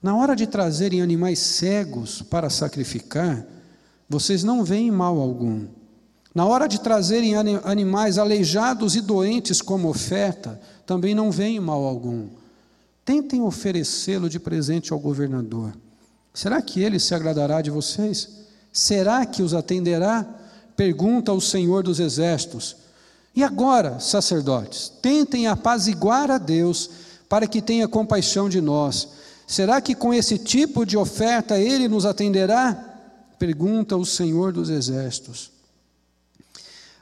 [0.03, 3.47] na hora de trazerem animais cegos para sacrificar,
[4.09, 5.65] vocês não veem mal algum.
[6.35, 12.27] Na hora de trazerem animais aleijados e doentes como oferta, também não veem mal algum.
[13.05, 15.71] Tentem oferecê-lo de presente ao governador.
[16.33, 18.29] Será que ele se agradará de vocês?
[18.71, 20.25] Será que os atenderá?
[20.75, 22.77] Pergunta o Senhor dos Exércitos.
[23.35, 26.89] E agora, sacerdotes, tentem apaziguar a Deus
[27.29, 29.09] para que tenha compaixão de nós.
[29.47, 32.73] Será que com esse tipo de oferta ele nos atenderá?
[33.37, 35.51] Pergunta o Senhor dos Exércitos.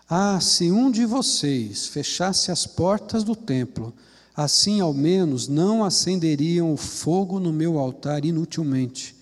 [0.10, 3.94] Ah, se um de vocês fechasse as portas do templo,
[4.36, 9.19] assim ao menos não acenderiam o fogo no meu altar inutilmente.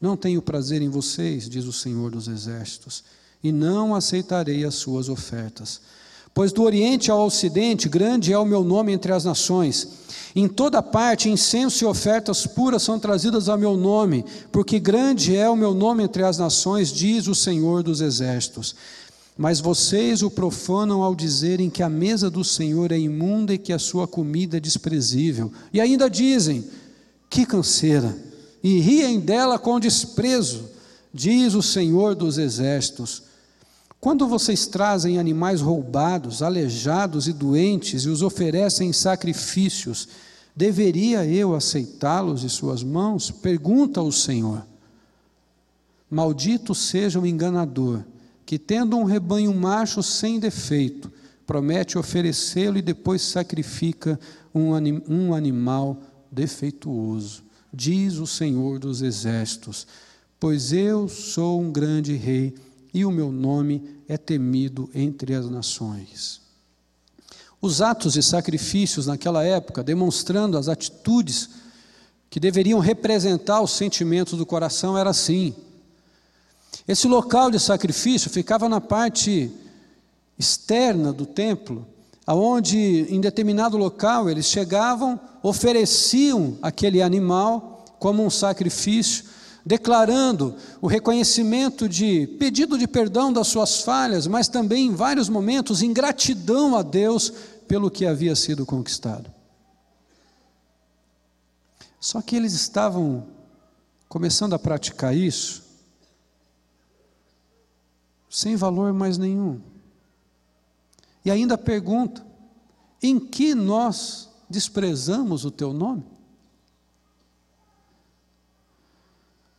[0.00, 3.04] Não tenho prazer em vocês, diz o Senhor dos Exércitos,
[3.42, 5.80] e não aceitarei as suas ofertas.
[6.32, 9.88] Pois do Oriente ao Ocidente, grande é o meu nome entre as nações.
[10.34, 15.50] Em toda parte, incenso e ofertas puras são trazidas ao meu nome, porque grande é
[15.50, 18.76] o meu nome entre as nações, diz o Senhor dos Exércitos.
[19.36, 23.72] Mas vocês o profanam ao dizerem que a mesa do Senhor é imunda e que
[23.72, 25.52] a sua comida é desprezível.
[25.72, 26.64] E ainda dizem:
[27.28, 28.29] que canseira!
[28.62, 30.68] E riem dela com desprezo,
[31.12, 33.22] diz o Senhor dos Exércitos.
[34.00, 40.08] Quando vocês trazem animais roubados, aleijados e doentes e os oferecem em sacrifícios,
[40.56, 43.30] deveria eu aceitá-los de suas mãos?
[43.30, 44.64] Pergunta o Senhor.
[46.10, 48.02] Maldito seja o enganador
[48.44, 51.12] que, tendo um rebanho macho sem defeito,
[51.46, 54.18] promete oferecê-lo e depois sacrifica
[54.54, 55.98] um, anim, um animal
[56.32, 57.44] defeituoso.
[57.72, 59.86] Diz o Senhor dos Exércitos:
[60.38, 62.54] Pois eu sou um grande rei
[62.92, 66.40] e o meu nome é temido entre as nações.
[67.62, 71.50] Os atos e sacrifícios naquela época, demonstrando as atitudes
[72.30, 75.54] que deveriam representar os sentimentos do coração, era assim.
[76.88, 79.52] Esse local de sacrifício ficava na parte
[80.38, 81.86] externa do templo,
[82.26, 89.24] aonde em determinado local eles chegavam, ofereciam aquele animal como um sacrifício,
[89.64, 95.82] declarando o reconhecimento de pedido de perdão das suas falhas, mas também em vários momentos
[95.82, 97.32] ingratidão a Deus
[97.68, 99.30] pelo que havia sido conquistado.
[102.00, 103.26] Só que eles estavam
[104.08, 105.70] começando a praticar isso
[108.30, 109.60] sem valor mais nenhum.
[111.24, 112.24] E ainda pergunta:
[113.02, 116.04] em que nós desprezamos o teu nome?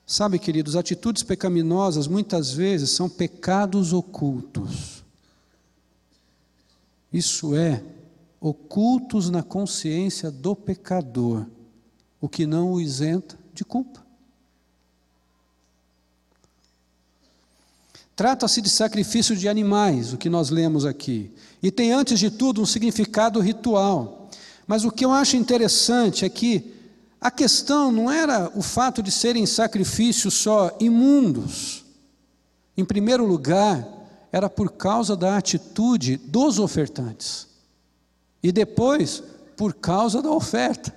[0.06, 5.06] Sabe, queridos, atitudes pecaminosas muitas vezes são pecados ocultos.
[7.13, 7.82] Isso é,
[8.39, 11.45] ocultos na consciência do pecador,
[12.19, 14.06] o que não o isenta de culpa.
[18.21, 22.62] Trata-se de sacrifício de animais, o que nós lemos aqui, e tem antes de tudo
[22.62, 24.29] um significado ritual.
[24.67, 26.71] Mas o que eu acho interessante é que
[27.19, 31.84] a questão não era o fato de serem sacrifícios só imundos.
[32.77, 33.88] Em primeiro lugar,
[34.31, 37.47] era por causa da atitude dos ofertantes.
[38.43, 39.23] E depois,
[39.57, 40.95] por causa da oferta.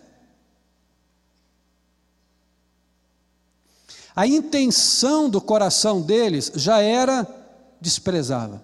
[4.15, 7.27] A intenção do coração deles já era
[7.81, 8.63] desprezada,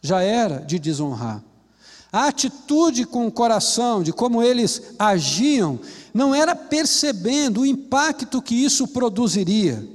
[0.00, 1.42] já era de desonrar.
[2.10, 5.80] A atitude com o coração, de como eles agiam,
[6.14, 9.86] não era percebendo o impacto que isso produziria.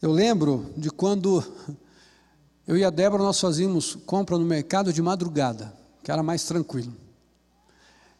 [0.00, 1.44] Eu lembro de quando
[2.66, 7.07] eu e a Débora nós fazíamos compra no mercado de madrugada, que era mais tranquilo.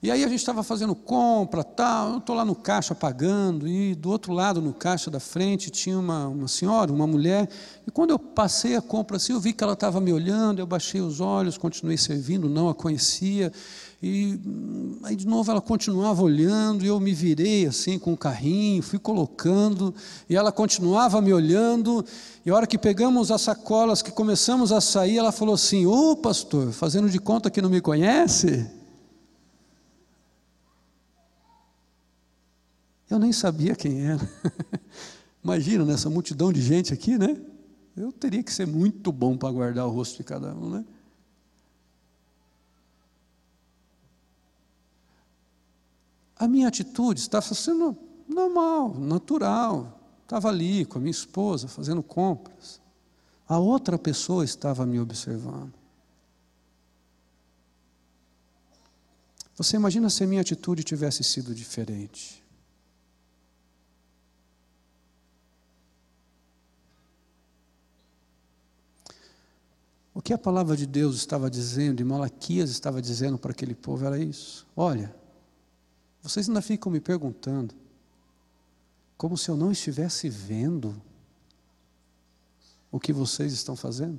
[0.00, 3.96] E aí a gente estava fazendo compra, tal, eu estou lá no caixa pagando, e
[3.96, 7.48] do outro lado, no caixa da frente, tinha uma, uma senhora, uma mulher,
[7.84, 10.66] e quando eu passei a compra assim, eu vi que ela estava me olhando, eu
[10.68, 13.52] baixei os olhos, continuei servindo, não a conhecia,
[14.00, 18.16] e hum, aí de novo ela continuava olhando, e eu me virei assim com o
[18.16, 19.92] carrinho, fui colocando,
[20.30, 22.04] e ela continuava me olhando,
[22.46, 26.14] e a hora que pegamos as sacolas, que começamos a sair, ela falou assim, ô
[26.14, 28.77] pastor, fazendo de conta que não me conhece?
[33.10, 34.30] Eu nem sabia quem era.
[35.42, 37.40] Imagina nessa multidão de gente aqui, né?
[37.96, 40.84] Eu teria que ser muito bom para guardar o rosto de cada um, né?
[46.36, 47.96] A minha atitude estava sendo
[48.28, 49.98] normal, natural.
[50.22, 52.80] Estava ali com a minha esposa fazendo compras.
[53.48, 55.72] A outra pessoa estava me observando.
[59.56, 62.37] Você imagina se a minha atitude tivesse sido diferente?
[70.18, 74.04] O que a palavra de Deus estava dizendo, e Malaquias estava dizendo para aquele povo
[74.04, 75.14] era isso: olha,
[76.20, 77.72] vocês ainda ficam me perguntando,
[79.16, 81.00] como se eu não estivesse vendo
[82.90, 84.18] o que vocês estão fazendo.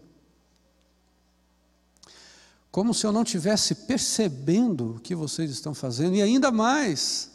[2.71, 7.29] Como se eu não estivesse percebendo o que vocês estão fazendo, e ainda mais,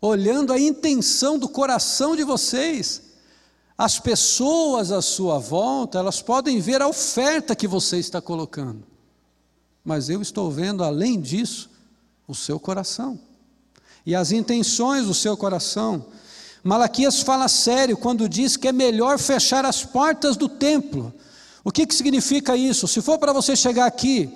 [0.00, 3.02] olhando a intenção do coração de vocês,
[3.78, 8.82] as pessoas à sua volta, elas podem ver a oferta que você está colocando.
[9.84, 11.68] Mas eu estou vendo, além disso,
[12.26, 13.18] o seu coração.
[14.04, 16.06] E as intenções do seu coração.
[16.64, 21.12] Malaquias fala sério quando diz que é melhor fechar as portas do templo.
[21.62, 22.88] O que, que significa isso?
[22.88, 24.32] Se for para você chegar aqui,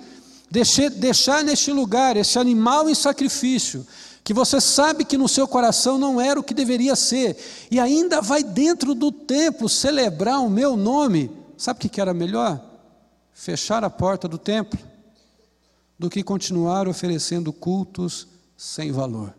[0.49, 3.85] deixar, deixar neste lugar esse animal em sacrifício,
[4.23, 7.37] que você sabe que no seu coração não era o que deveria ser,
[7.69, 12.63] e ainda vai dentro do templo celebrar o meu nome, sabe o que era melhor?
[13.33, 14.79] Fechar a porta do templo,
[15.97, 19.33] do que continuar oferecendo cultos sem valor.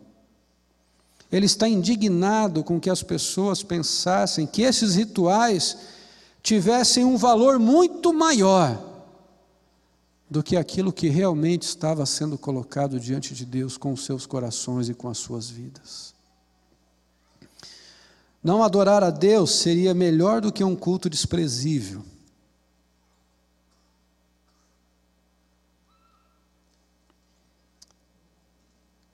[1.31, 5.77] Ele está indignado com que as pessoas pensassem que esses rituais
[6.43, 8.92] tivessem um valor muito maior
[10.33, 14.89] do que aquilo que realmente estava sendo colocado diante de Deus com os seus corações
[14.89, 16.11] e com as suas vidas.
[18.43, 22.03] Não adorar a Deus seria melhor do que um culto desprezível.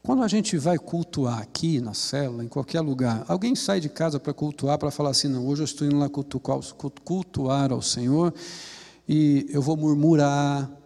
[0.02, 4.22] Quando a gente vai cultuar aqui na célula, em qualquer lugar, alguém sai de casa
[4.22, 6.10] para cultuar, para falar assim: não, hoje eu estou indo lá
[7.04, 8.34] cultuar ao Senhor
[9.06, 10.79] e eu vou murmurar,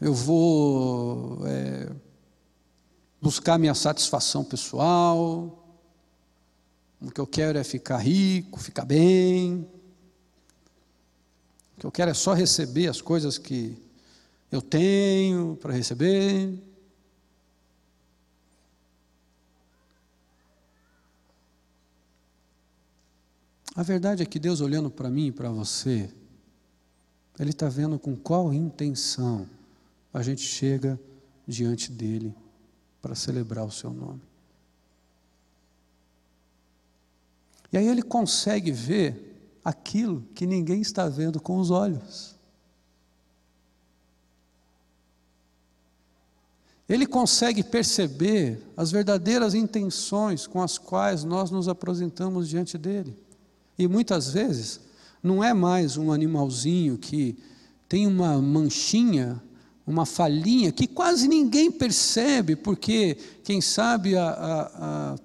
[0.00, 1.90] eu vou é,
[3.20, 5.62] buscar minha satisfação pessoal.
[7.00, 9.66] O que eu quero é ficar rico, ficar bem.
[11.76, 13.82] O que eu quero é só receber as coisas que
[14.52, 16.62] eu tenho para receber.
[23.74, 26.10] A verdade é que Deus olhando para mim e para você,
[27.38, 29.55] Ele está vendo com qual intenção
[30.16, 30.98] a gente chega
[31.46, 32.34] diante dEle
[33.02, 34.22] para celebrar o Seu nome.
[37.70, 42.34] E aí Ele consegue ver aquilo que ninguém está vendo com os olhos.
[46.88, 53.14] Ele consegue perceber as verdadeiras intenções com as quais nós nos apresentamos diante dele.
[53.78, 54.80] E muitas vezes
[55.22, 57.36] não é mais um animalzinho que
[57.86, 59.42] tem uma manchinha,
[59.86, 64.62] uma falhinha que quase ninguém percebe, porque, quem sabe, a, a,
[65.12, 65.16] a,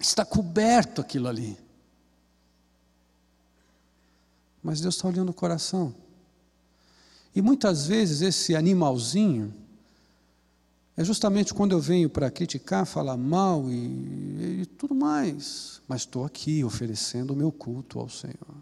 [0.00, 1.56] está coberto aquilo ali.
[4.62, 5.94] Mas Deus está olhando o coração.
[7.34, 9.52] E muitas vezes esse animalzinho
[10.96, 16.24] é justamente quando eu venho para criticar, falar mal e, e tudo mais mas estou
[16.24, 18.56] aqui oferecendo o meu culto ao Senhor.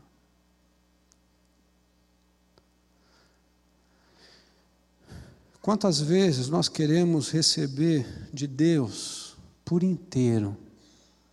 [5.62, 10.56] Quantas vezes nós queremos receber de Deus por inteiro,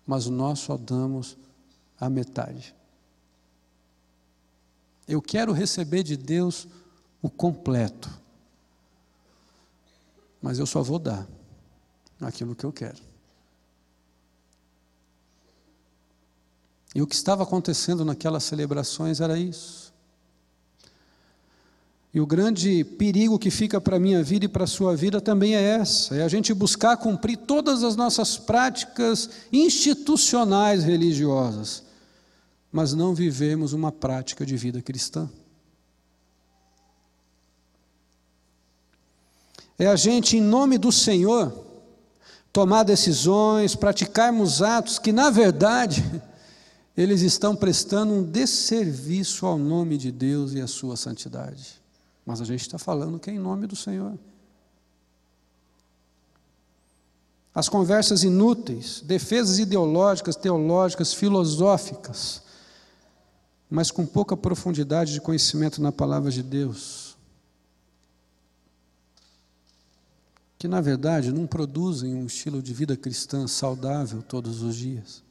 [0.05, 1.35] mas nós só damos
[1.99, 2.75] a metade.
[5.07, 6.67] Eu quero receber de Deus
[7.23, 8.07] o completo,
[10.39, 11.27] mas eu só vou dar
[12.21, 13.01] aquilo que eu quero.
[16.93, 19.88] E o que estava acontecendo naquelas celebrações era isso.
[22.11, 25.21] E o grande perigo que fica para a minha vida e para a sua vida
[25.21, 31.83] também é essa: é a gente buscar cumprir todas as nossas práticas institucionais religiosas,
[32.71, 35.29] mas não vivemos uma prática de vida cristã.
[39.77, 41.53] É a gente, em nome do Senhor,
[42.51, 46.03] tomar decisões, praticarmos atos que, na verdade,
[46.97, 51.78] eles estão prestando um desserviço ao nome de Deus e à sua santidade.
[52.29, 54.15] Mas a gente está falando que é em nome do Senhor.
[57.55, 62.43] As conversas inúteis, defesas ideológicas, teológicas, filosóficas,
[63.67, 67.17] mas com pouca profundidade de conhecimento na palavra de Deus,
[70.59, 75.23] que na verdade não produzem um estilo de vida cristã saudável todos os dias.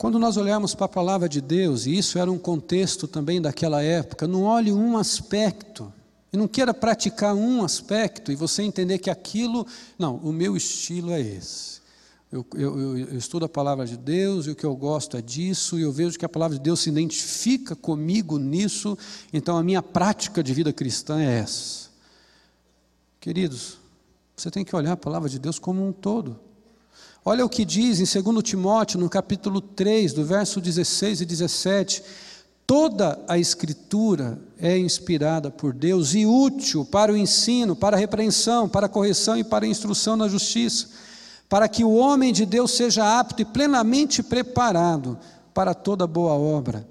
[0.00, 3.82] Quando nós olhamos para a palavra de Deus, e isso era um contexto também daquela
[3.82, 5.92] época, não olhe um aspecto,
[6.32, 9.66] e não queira praticar um aspecto e você entender que aquilo,
[9.98, 11.82] não, o meu estilo é esse.
[12.32, 15.78] Eu, eu, eu, estudo a palavra de Deus e o que eu gosto é disso,
[15.78, 18.96] e eu vejo que a palavra de Deus se identifica comigo nisso,
[19.30, 21.90] então a minha prática de vida cristã é essa.
[23.20, 23.76] Queridos,
[24.34, 26.40] você tem que olhar a palavra de Deus como um todo.
[27.22, 32.02] Olha o que diz em 2 Timóteo, no capítulo 3, do verso 16 e 17.
[32.66, 38.66] Toda a Escritura é inspirada por Deus e útil para o ensino, para a repreensão,
[38.66, 40.88] para a correção e para a instrução na justiça,
[41.46, 45.18] para que o homem de Deus seja apto e plenamente preparado
[45.52, 46.88] para toda boa obra.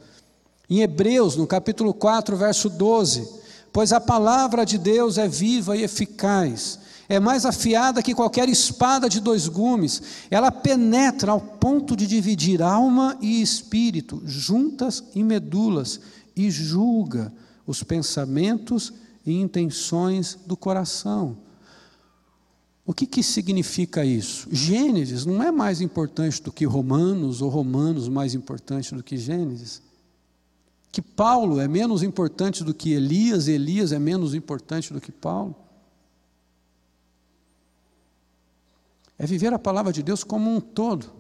[0.70, 3.28] Em Hebreus, no capítulo 4, verso 12:
[3.74, 6.78] Pois a palavra de Deus é viva e eficaz
[7.10, 10.02] é mais afiada que qualquer espada de dois gumes.
[10.30, 16.00] Ela penetra ao ponto de dividir alma e espírito, juntas e medulas,
[16.36, 17.34] e julga
[17.66, 18.94] os pensamentos
[19.26, 21.38] e intenções do coração.
[22.86, 24.48] O que, que significa isso?
[24.52, 29.82] Gênesis não é mais importante do que Romanos, ou Romanos mais importante do que Gênesis.
[30.92, 35.56] Que Paulo é menos importante do que Elias, Elias é menos importante do que Paulo.
[39.20, 41.12] É viver a palavra de Deus como um todo.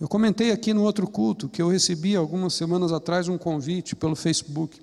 [0.00, 4.16] Eu comentei aqui no outro culto que eu recebi algumas semanas atrás um convite pelo
[4.16, 4.80] Facebook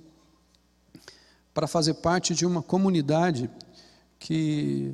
[1.54, 3.50] para fazer parte de uma comunidade
[4.20, 4.94] que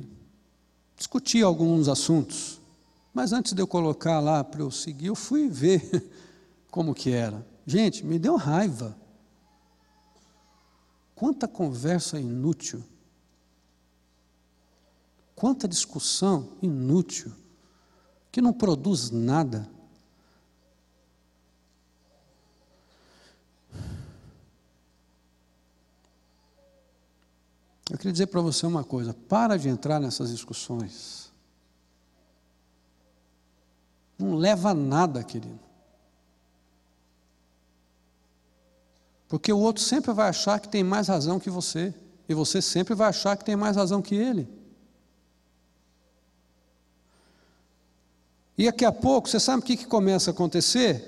[0.96, 2.60] discutia alguns assuntos.
[3.12, 6.10] Mas antes de eu colocar lá para eu seguir, eu fui ver
[6.72, 7.46] como que era.
[7.66, 8.96] Gente, me deu raiva.
[11.14, 12.82] Quanta conversa inútil.
[15.36, 17.30] Quanta discussão inútil,
[18.32, 19.68] que não produz nada.
[27.90, 31.30] Eu queria dizer para você uma coisa: para de entrar nessas discussões.
[34.18, 35.60] Não leva a nada, querido.
[39.28, 41.94] Porque o outro sempre vai achar que tem mais razão que você.
[42.26, 44.55] E você sempre vai achar que tem mais razão que ele.
[48.58, 51.04] E daqui a pouco, você sabe o que, que começa a acontecer?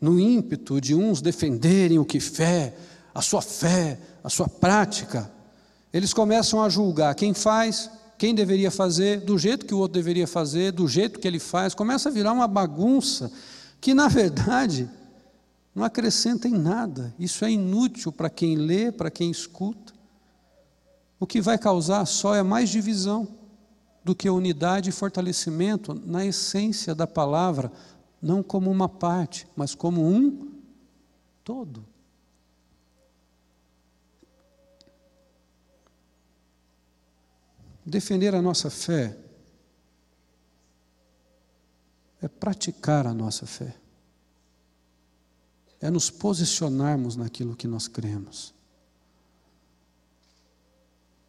[0.00, 2.74] No ímpeto de uns defenderem o que fé,
[3.14, 5.30] a sua fé, a sua prática,
[5.92, 10.26] eles começam a julgar quem faz, quem deveria fazer, do jeito que o outro deveria
[10.26, 13.30] fazer, do jeito que ele faz, começa a virar uma bagunça
[13.80, 14.88] que, na verdade,
[15.74, 17.14] não acrescenta em nada.
[17.18, 19.92] Isso é inútil para quem lê, para quem escuta.
[21.18, 23.39] O que vai causar só é mais divisão
[24.02, 27.70] do que unidade e fortalecimento na essência da palavra,
[28.20, 30.52] não como uma parte, mas como um
[31.44, 31.84] todo.
[37.84, 39.18] Defender a nossa fé
[42.22, 43.74] é praticar a nossa fé,
[45.80, 48.54] é nos posicionarmos naquilo que nós cremos,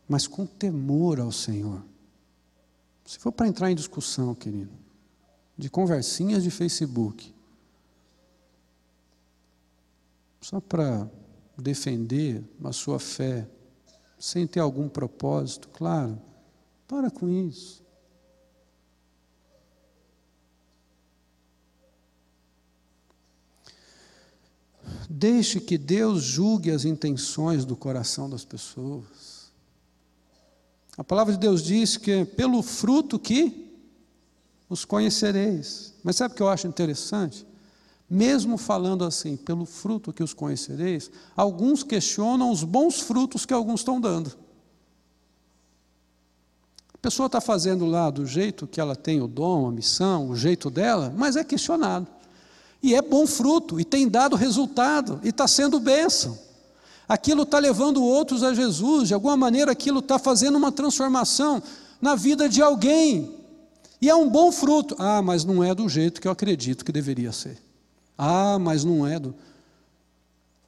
[0.08, 1.82] mas com temor ao Senhor.
[3.06, 4.72] Se for para entrar em discussão, querido,
[5.58, 7.34] de conversinhas de Facebook,
[10.40, 11.10] só para
[11.58, 13.48] defender a sua fé,
[14.18, 16.20] sem ter algum propósito, claro,
[16.88, 17.82] para com isso.
[25.10, 29.21] Deixe que Deus julgue as intenções do coração das pessoas.
[31.02, 33.74] A palavra de Deus diz que pelo fruto que
[34.70, 35.96] os conhecereis.
[36.04, 37.44] Mas sabe o que eu acho interessante?
[38.08, 43.80] Mesmo falando assim, pelo fruto que os conhecereis, alguns questionam os bons frutos que alguns
[43.80, 44.32] estão dando.
[46.94, 50.36] A pessoa está fazendo lá do jeito que ela tem o dom, a missão, o
[50.36, 52.06] jeito dela, mas é questionado.
[52.84, 56.51] E é bom fruto, e tem dado resultado, e está sendo bênção
[57.12, 61.62] aquilo está levando outros a Jesus, de alguma maneira aquilo está fazendo uma transformação
[62.00, 63.38] na vida de alguém.
[64.02, 64.96] E é um bom fruto.
[64.98, 67.62] Ah, mas não é do jeito que eu acredito que deveria ser.
[68.18, 69.36] Ah, mas não é do.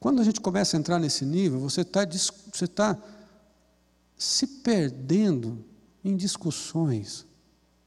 [0.01, 2.97] Quando a gente começa a entrar nesse nível, você está você tá
[4.17, 5.63] se perdendo
[6.03, 7.25] em discussões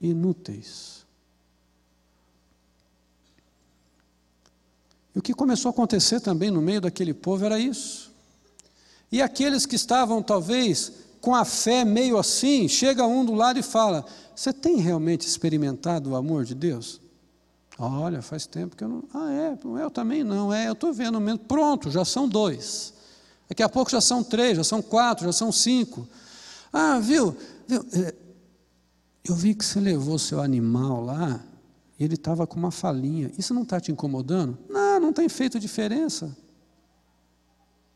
[0.01, 1.05] inúteis.
[5.15, 8.16] E o que começou a acontecer também no meio daquele povo era isso.
[9.11, 13.63] E aqueles que estavam, talvez, com a fé meio assim, chega um do lado e
[13.63, 14.05] fala:
[14.35, 17.01] Você tem realmente experimentado o amor de Deus?
[17.79, 19.05] Olha, faz tempo que eu não.
[19.13, 20.53] Ah, é, eu também não.
[20.53, 21.41] É, eu estou vendo mesmo.
[21.41, 22.95] Pronto, já são dois.
[23.49, 26.09] Daqui a pouco já são três, já são quatro, já são cinco.
[26.73, 27.37] Ah, viu?
[27.67, 27.85] viu?
[27.93, 28.15] É,
[29.25, 31.45] eu vi que você levou seu animal lá
[31.99, 33.31] e ele estava com uma falinha.
[33.37, 34.57] Isso não está te incomodando?
[34.69, 36.37] Não, não tem feito diferença.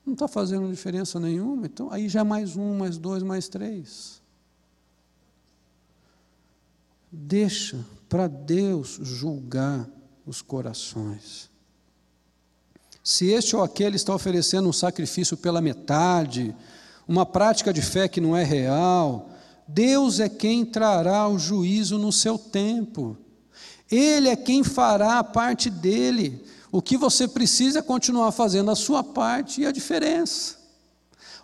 [0.05, 4.20] Não está fazendo diferença nenhuma, então aí já mais um, mais dois, mais três.
[7.12, 9.88] Deixa para Deus julgar
[10.26, 11.51] os corações.
[13.03, 16.55] Se este ou aquele está oferecendo um sacrifício pela metade,
[17.09, 19.30] uma prática de fé que não é real,
[19.66, 23.16] Deus é quem trará o juízo no seu tempo.
[23.90, 26.44] Ele é quem fará a parte dele.
[26.73, 30.61] O que você precisa é continuar fazendo a sua parte e a diferença.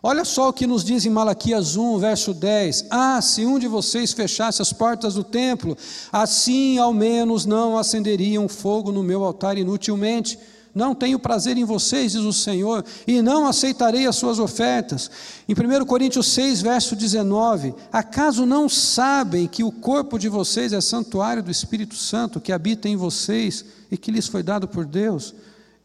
[0.03, 3.67] Olha só o que nos diz em Malaquias 1, verso 10: Ah, se um de
[3.67, 5.77] vocês fechasse as portas do templo,
[6.13, 10.39] assim ao menos não acenderiam fogo no meu altar inutilmente.
[10.77, 15.11] Não tenho prazer em vocês, diz o Senhor, e não aceitarei as suas ofertas.
[15.49, 20.81] Em 1 Coríntios 6, verso 19: Acaso não sabem que o corpo de vocês é
[20.83, 25.35] santuário do Espírito Santo que habita em vocês e que lhes foi dado por Deus,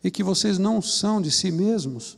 [0.03, 2.17] e que vocês não são de si mesmos?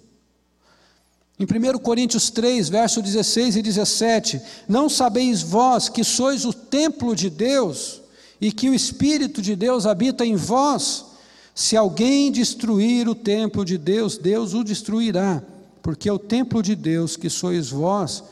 [1.39, 7.15] Em 1 Coríntios 3, verso 16 e 17: Não sabeis vós que sois o templo
[7.15, 8.01] de Deus
[8.41, 11.12] e que o Espírito de Deus habita em vós?
[11.55, 15.43] Se alguém destruir o templo de Deus, Deus o destruirá,
[15.81, 18.23] porque o templo de Deus, que sois vós,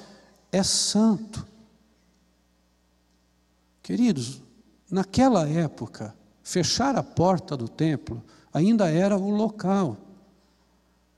[0.52, 1.46] é santo.
[3.84, 4.42] Queridos,
[4.90, 9.98] naquela época, fechar a porta do templo ainda era o local,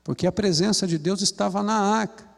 [0.02, 2.28] porque a presença de Deus estava na arca,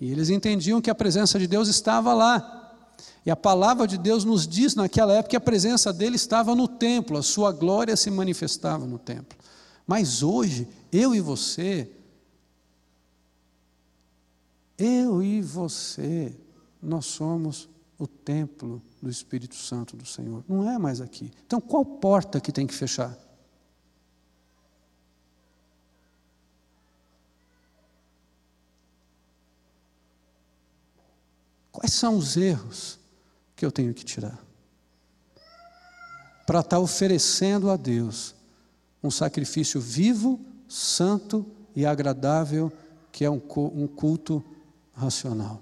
[0.00, 2.57] e eles entendiam que a presença de Deus estava lá.
[3.28, 6.66] E a palavra de Deus nos diz naquela época que a presença dele estava no
[6.66, 9.38] templo, a sua glória se manifestava no templo.
[9.86, 11.92] Mas hoje, eu e você,
[14.78, 16.34] eu e você,
[16.82, 17.68] nós somos
[17.98, 20.42] o templo do Espírito Santo do Senhor.
[20.48, 21.30] Não é mais aqui.
[21.46, 23.14] Então, qual porta que tem que fechar?
[31.70, 32.98] Quais são os erros
[33.58, 34.38] que eu tenho que tirar?
[36.46, 38.32] Para estar oferecendo a Deus
[39.02, 41.44] um sacrifício vivo, santo
[41.74, 42.72] e agradável,
[43.10, 44.44] que é um culto
[44.94, 45.60] racional.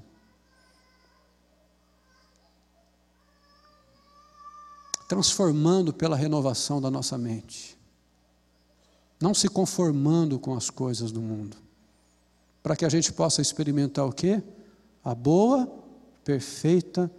[5.08, 7.78] Transformando pela renovação da nossa mente,
[9.18, 11.56] não se conformando com as coisas do mundo,
[12.62, 14.42] para que a gente possa experimentar o quê?
[15.02, 15.66] A boa,
[16.24, 17.10] perfeita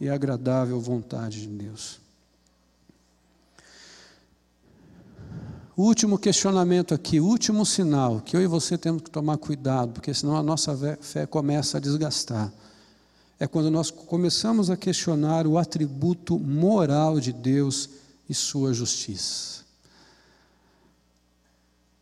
[0.00, 2.00] e agradável vontade de Deus.
[5.76, 9.92] O último questionamento aqui, o último sinal, que eu e você temos que tomar cuidado,
[9.92, 12.50] porque senão a nossa fé começa a desgastar.
[13.38, 17.90] É quando nós começamos a questionar o atributo moral de Deus
[18.26, 19.66] e sua justiça.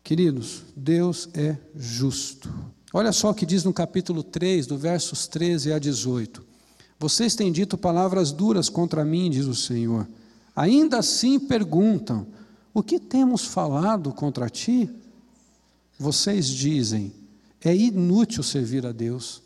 [0.01, 2.53] Queridos, Deus é justo.
[2.93, 6.54] Olha só o que diz no capítulo 3, do versos 13 a 18.
[6.99, 10.07] Vocês têm dito palavras duras contra mim, diz o Senhor.
[10.55, 12.27] Ainda assim perguntam:
[12.73, 14.89] o que temos falado contra ti?
[15.99, 17.13] Vocês dizem:
[17.63, 19.41] é inútil servir a Deus.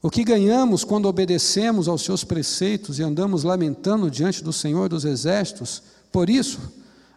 [0.00, 5.04] O que ganhamos quando obedecemos aos seus preceitos e andamos lamentando diante do Senhor dos
[5.04, 5.82] Exércitos?
[6.12, 6.60] Por isso,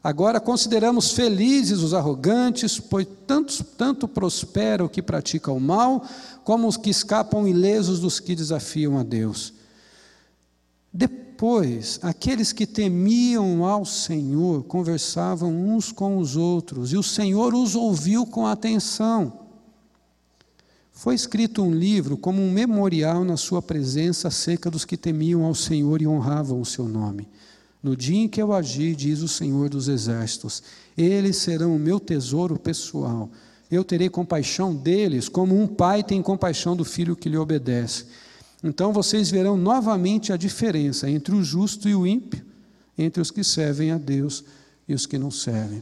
[0.04, 6.06] agora consideramos felizes os arrogantes, pois tanto, tanto prospera o que pratica o mal,
[6.44, 9.54] como os que escapam ilesos dos que desafiam a Deus.
[10.94, 17.56] Depois, Pois aqueles que temiam ao Senhor conversavam uns com os outros, e o Senhor
[17.56, 19.48] os ouviu com atenção.
[20.92, 25.56] Foi escrito um livro como um memorial na sua presença acerca dos que temiam ao
[25.56, 27.28] Senhor e honravam o seu nome.
[27.82, 30.62] No dia em que eu agi, diz o Senhor dos Exércitos,
[30.96, 33.30] eles serão o meu tesouro pessoal.
[33.72, 38.06] Eu terei compaixão deles, como um pai tem compaixão do filho que lhe obedece.
[38.64, 42.46] Então vocês verão novamente a diferença entre o justo e o ímpio,
[42.98, 44.44] entre os que servem a Deus
[44.88, 45.82] e os que não servem.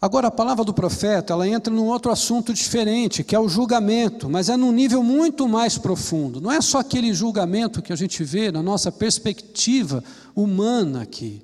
[0.00, 4.30] Agora, a palavra do profeta, ela entra num outro assunto diferente, que é o julgamento,
[4.30, 6.40] mas é num nível muito mais profundo.
[6.40, 10.04] Não é só aquele julgamento que a gente vê na nossa perspectiva
[10.36, 11.42] humana aqui.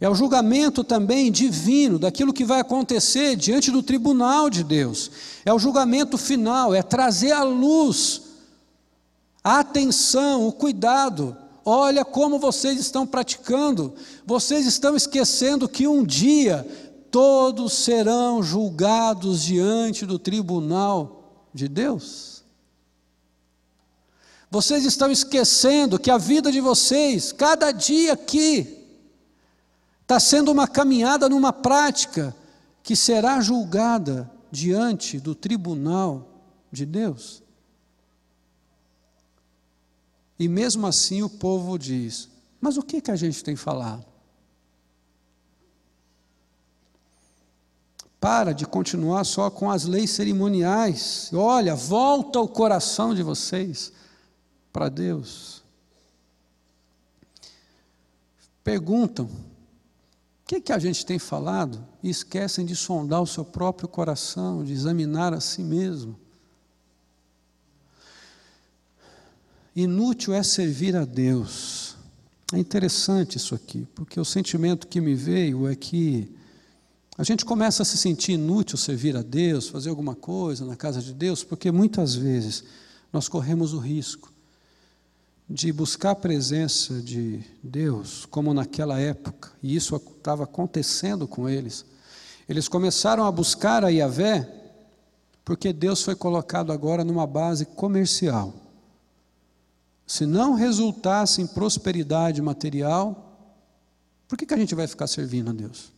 [0.00, 5.10] É o julgamento também divino daquilo que vai acontecer diante do tribunal de Deus.
[5.44, 8.22] É o julgamento final, é trazer à luz
[9.44, 11.36] a atenção, o cuidado.
[11.64, 13.94] Olha como vocês estão praticando.
[14.26, 16.66] Vocês estão esquecendo que um dia
[17.10, 22.44] todos serão julgados diante do tribunal de Deus.
[24.50, 28.84] Vocês estão esquecendo que a vida de vocês, cada dia aqui,
[30.02, 32.34] está sendo uma caminhada numa prática
[32.82, 36.28] que será julgada diante do tribunal
[36.70, 37.42] de Deus.
[40.38, 42.28] E mesmo assim o povo diz:
[42.60, 44.15] Mas o que, que a gente tem falado?
[48.20, 51.30] Para de continuar só com as leis cerimoniais.
[51.32, 53.92] Olha, volta o coração de vocês
[54.72, 55.62] para Deus.
[58.64, 59.30] Perguntam: o
[60.44, 61.84] que, que a gente tem falado?
[62.02, 66.18] E esquecem de sondar o seu próprio coração, de examinar a si mesmo.
[69.74, 71.96] Inútil é servir a Deus.
[72.52, 76.34] É interessante isso aqui, porque o sentimento que me veio é que
[77.16, 81.00] a gente começa a se sentir inútil servir a Deus, fazer alguma coisa na casa
[81.00, 82.64] de Deus, porque muitas vezes
[83.12, 84.32] nós corremos o risco
[85.48, 91.84] de buscar a presença de Deus, como naquela época, e isso estava acontecendo com eles.
[92.48, 94.48] Eles começaram a buscar a Yahvé,
[95.44, 98.66] porque Deus foi colocado agora numa base comercial
[100.06, 103.24] se não resultasse em prosperidade material,
[104.28, 105.92] por que, que a gente vai ficar servindo a Deus?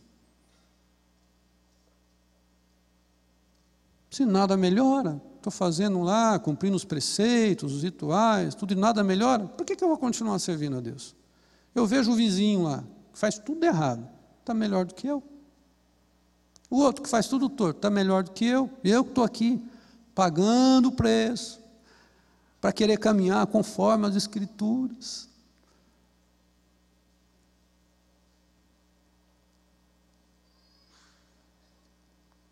[4.09, 9.45] Se nada melhora, estou fazendo lá, cumprindo os preceitos, os rituais, tudo e nada melhora,
[9.45, 11.15] por que, que eu vou continuar servindo a Deus?
[11.75, 12.83] Eu vejo o vizinho lá,
[13.13, 14.07] que faz tudo errado,
[14.39, 15.23] está melhor do que eu.
[16.69, 18.69] O outro que faz tudo torto, está melhor do que eu.
[18.83, 19.61] E eu que estou aqui,
[20.13, 21.59] pagando o preço,
[22.59, 25.28] para querer caminhar conforme as Escrituras.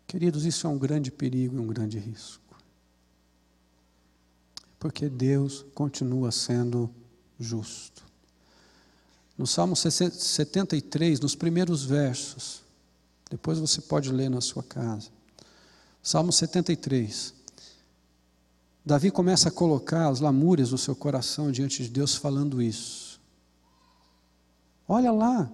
[0.08, 2.56] Queridos, isso é um grande perigo e um grande risco.
[4.78, 6.90] Porque Deus continua sendo
[7.38, 8.02] justo.
[9.36, 12.62] No Salmo 73, nos primeiros versos,
[13.30, 15.10] depois você pode ler na sua casa.
[16.02, 17.34] Salmo 73.
[18.86, 23.20] Davi começa a colocar as lamúrias do seu coração diante de Deus, falando isso.
[24.88, 25.52] Olha lá,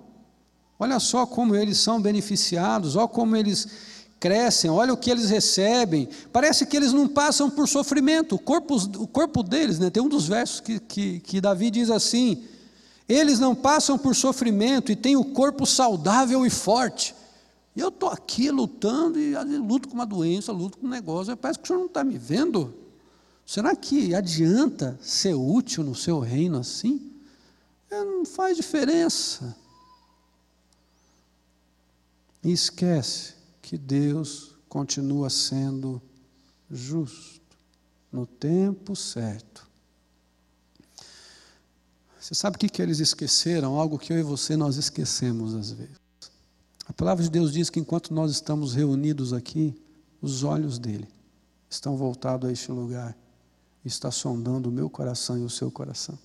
[0.78, 3.66] olha só como eles são beneficiados, olha como eles
[4.18, 6.08] crescem, olha o que eles recebem.
[6.32, 8.36] Parece que eles não passam por sofrimento.
[8.36, 11.90] O corpo, o corpo deles, né, tem um dos versos que, que, que Davi diz
[11.90, 12.42] assim:
[13.08, 17.14] eles não passam por sofrimento e têm o corpo saudável e forte.
[17.76, 21.36] E eu estou aqui lutando e luto com uma doença, luto com um negócio.
[21.36, 22.72] Parece que o senhor não está me vendo.
[23.44, 27.12] Será que adianta ser útil no seu reino assim?
[27.90, 29.54] É, não faz diferença.
[32.42, 33.34] E esquece
[33.64, 36.00] que Deus continua sendo
[36.70, 37.56] justo
[38.12, 39.66] no tempo certo.
[42.20, 43.78] Você sabe o que, que eles esqueceram?
[43.78, 45.96] Algo que eu e você nós esquecemos às vezes.
[46.86, 49.74] A palavra de Deus diz que enquanto nós estamos reunidos aqui,
[50.20, 51.08] os olhos dele
[51.68, 53.16] estão voltados a este lugar,
[53.82, 56.18] está sondando o meu coração e o seu coração.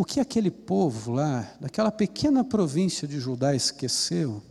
[0.00, 4.42] O que aquele povo lá, daquela pequena província de Judá, esqueceu,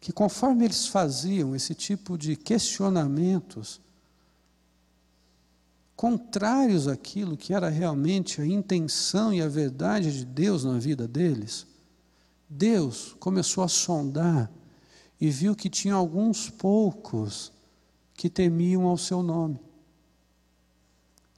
[0.00, 3.80] que conforme eles faziam esse tipo de questionamentos,
[5.94, 11.64] contrários àquilo que era realmente a intenção e a verdade de Deus na vida deles,
[12.50, 14.50] Deus começou a sondar
[15.20, 17.52] e viu que tinha alguns poucos
[18.12, 19.60] que temiam ao seu nome.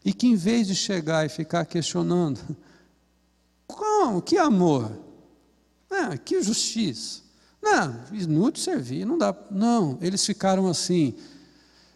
[0.03, 2.41] E que em vez de chegar e ficar questionando,
[3.69, 4.21] como?
[4.23, 4.91] Que amor?
[5.91, 7.23] Ah, que justiça?
[7.62, 9.35] Não, inútil servir, não dá.
[9.51, 11.14] Não, eles ficaram assim,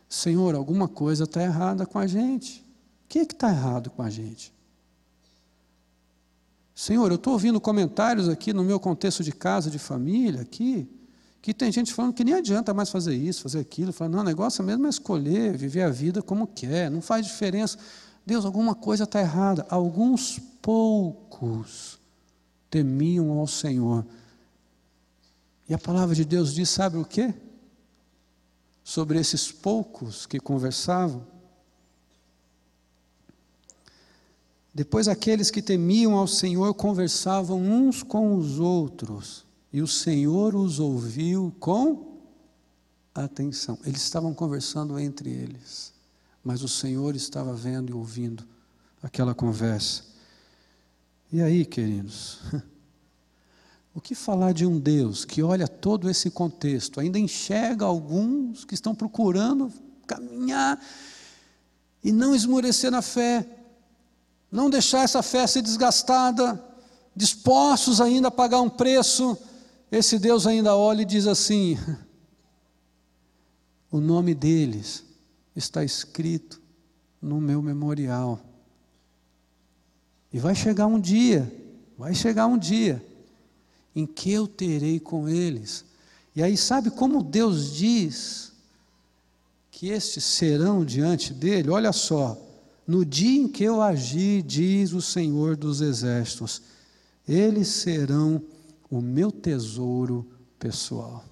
[0.09, 2.61] Senhor, alguma coisa está errada com a gente.
[3.05, 4.53] O que está errado com a gente?
[6.75, 10.89] Senhor, eu estou ouvindo comentários aqui no meu contexto de casa, de família, aqui,
[11.41, 14.25] que tem gente falando que nem adianta mais fazer isso, fazer aquilo, falando, não, o
[14.25, 17.79] negócio mesmo é escolher, viver a vida como quer, não faz diferença.
[18.25, 19.67] Deus, alguma coisa está errada.
[19.69, 21.99] Alguns poucos
[22.71, 24.07] temiam ao Senhor.
[25.69, 27.35] E a palavra de Deus diz: sabe o que?
[28.85, 31.25] sobre esses poucos que conversavam.
[34.75, 40.81] Depois, aqueles que temiam ao Senhor conversavam uns com os outros, e o Senhor os
[40.81, 42.21] ouviu com
[43.15, 43.79] atenção.
[43.85, 45.93] Eles estavam conversando entre eles,
[46.43, 48.45] mas o Senhor estava vendo e ouvindo
[49.03, 50.05] aquela conversa.
[51.33, 52.39] E aí, queridos?
[53.95, 58.73] O que falar de um Deus que olha todo esse contexto, ainda enxerga alguns que
[58.73, 59.71] estão procurando
[60.07, 60.83] caminhar
[62.03, 63.47] e não esmorecer na fé,
[64.51, 66.59] não deixar essa fé ser desgastada,
[67.15, 69.37] dispostos ainda a pagar um preço,
[69.91, 71.77] esse Deus ainda olha e diz assim:
[73.93, 75.05] o nome deles
[75.55, 76.63] está escrito
[77.21, 78.41] no meu memorial.
[80.33, 81.53] E vai chegar um dia,
[81.99, 83.05] vai chegar um dia
[83.95, 85.85] em que eu terei com eles.
[86.35, 88.53] E aí, sabe como Deus diz
[89.71, 91.69] que estes serão diante dele?
[91.69, 92.41] Olha só,
[92.87, 96.63] no dia em que eu agir, diz o Senhor dos Exércitos,
[97.29, 98.43] eles serão
[98.91, 100.27] o meu tesouro
[100.59, 101.25] pessoal.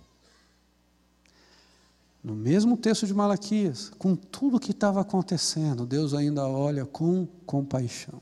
[2.22, 7.26] No mesmo texto de Malaquias, com tudo o que estava acontecendo, Deus ainda olha com
[7.46, 8.20] compaixão.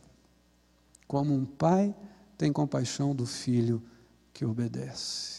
[1.08, 1.94] Como um pai
[2.36, 3.82] tem compaixão do filho
[4.32, 5.37] que obedece.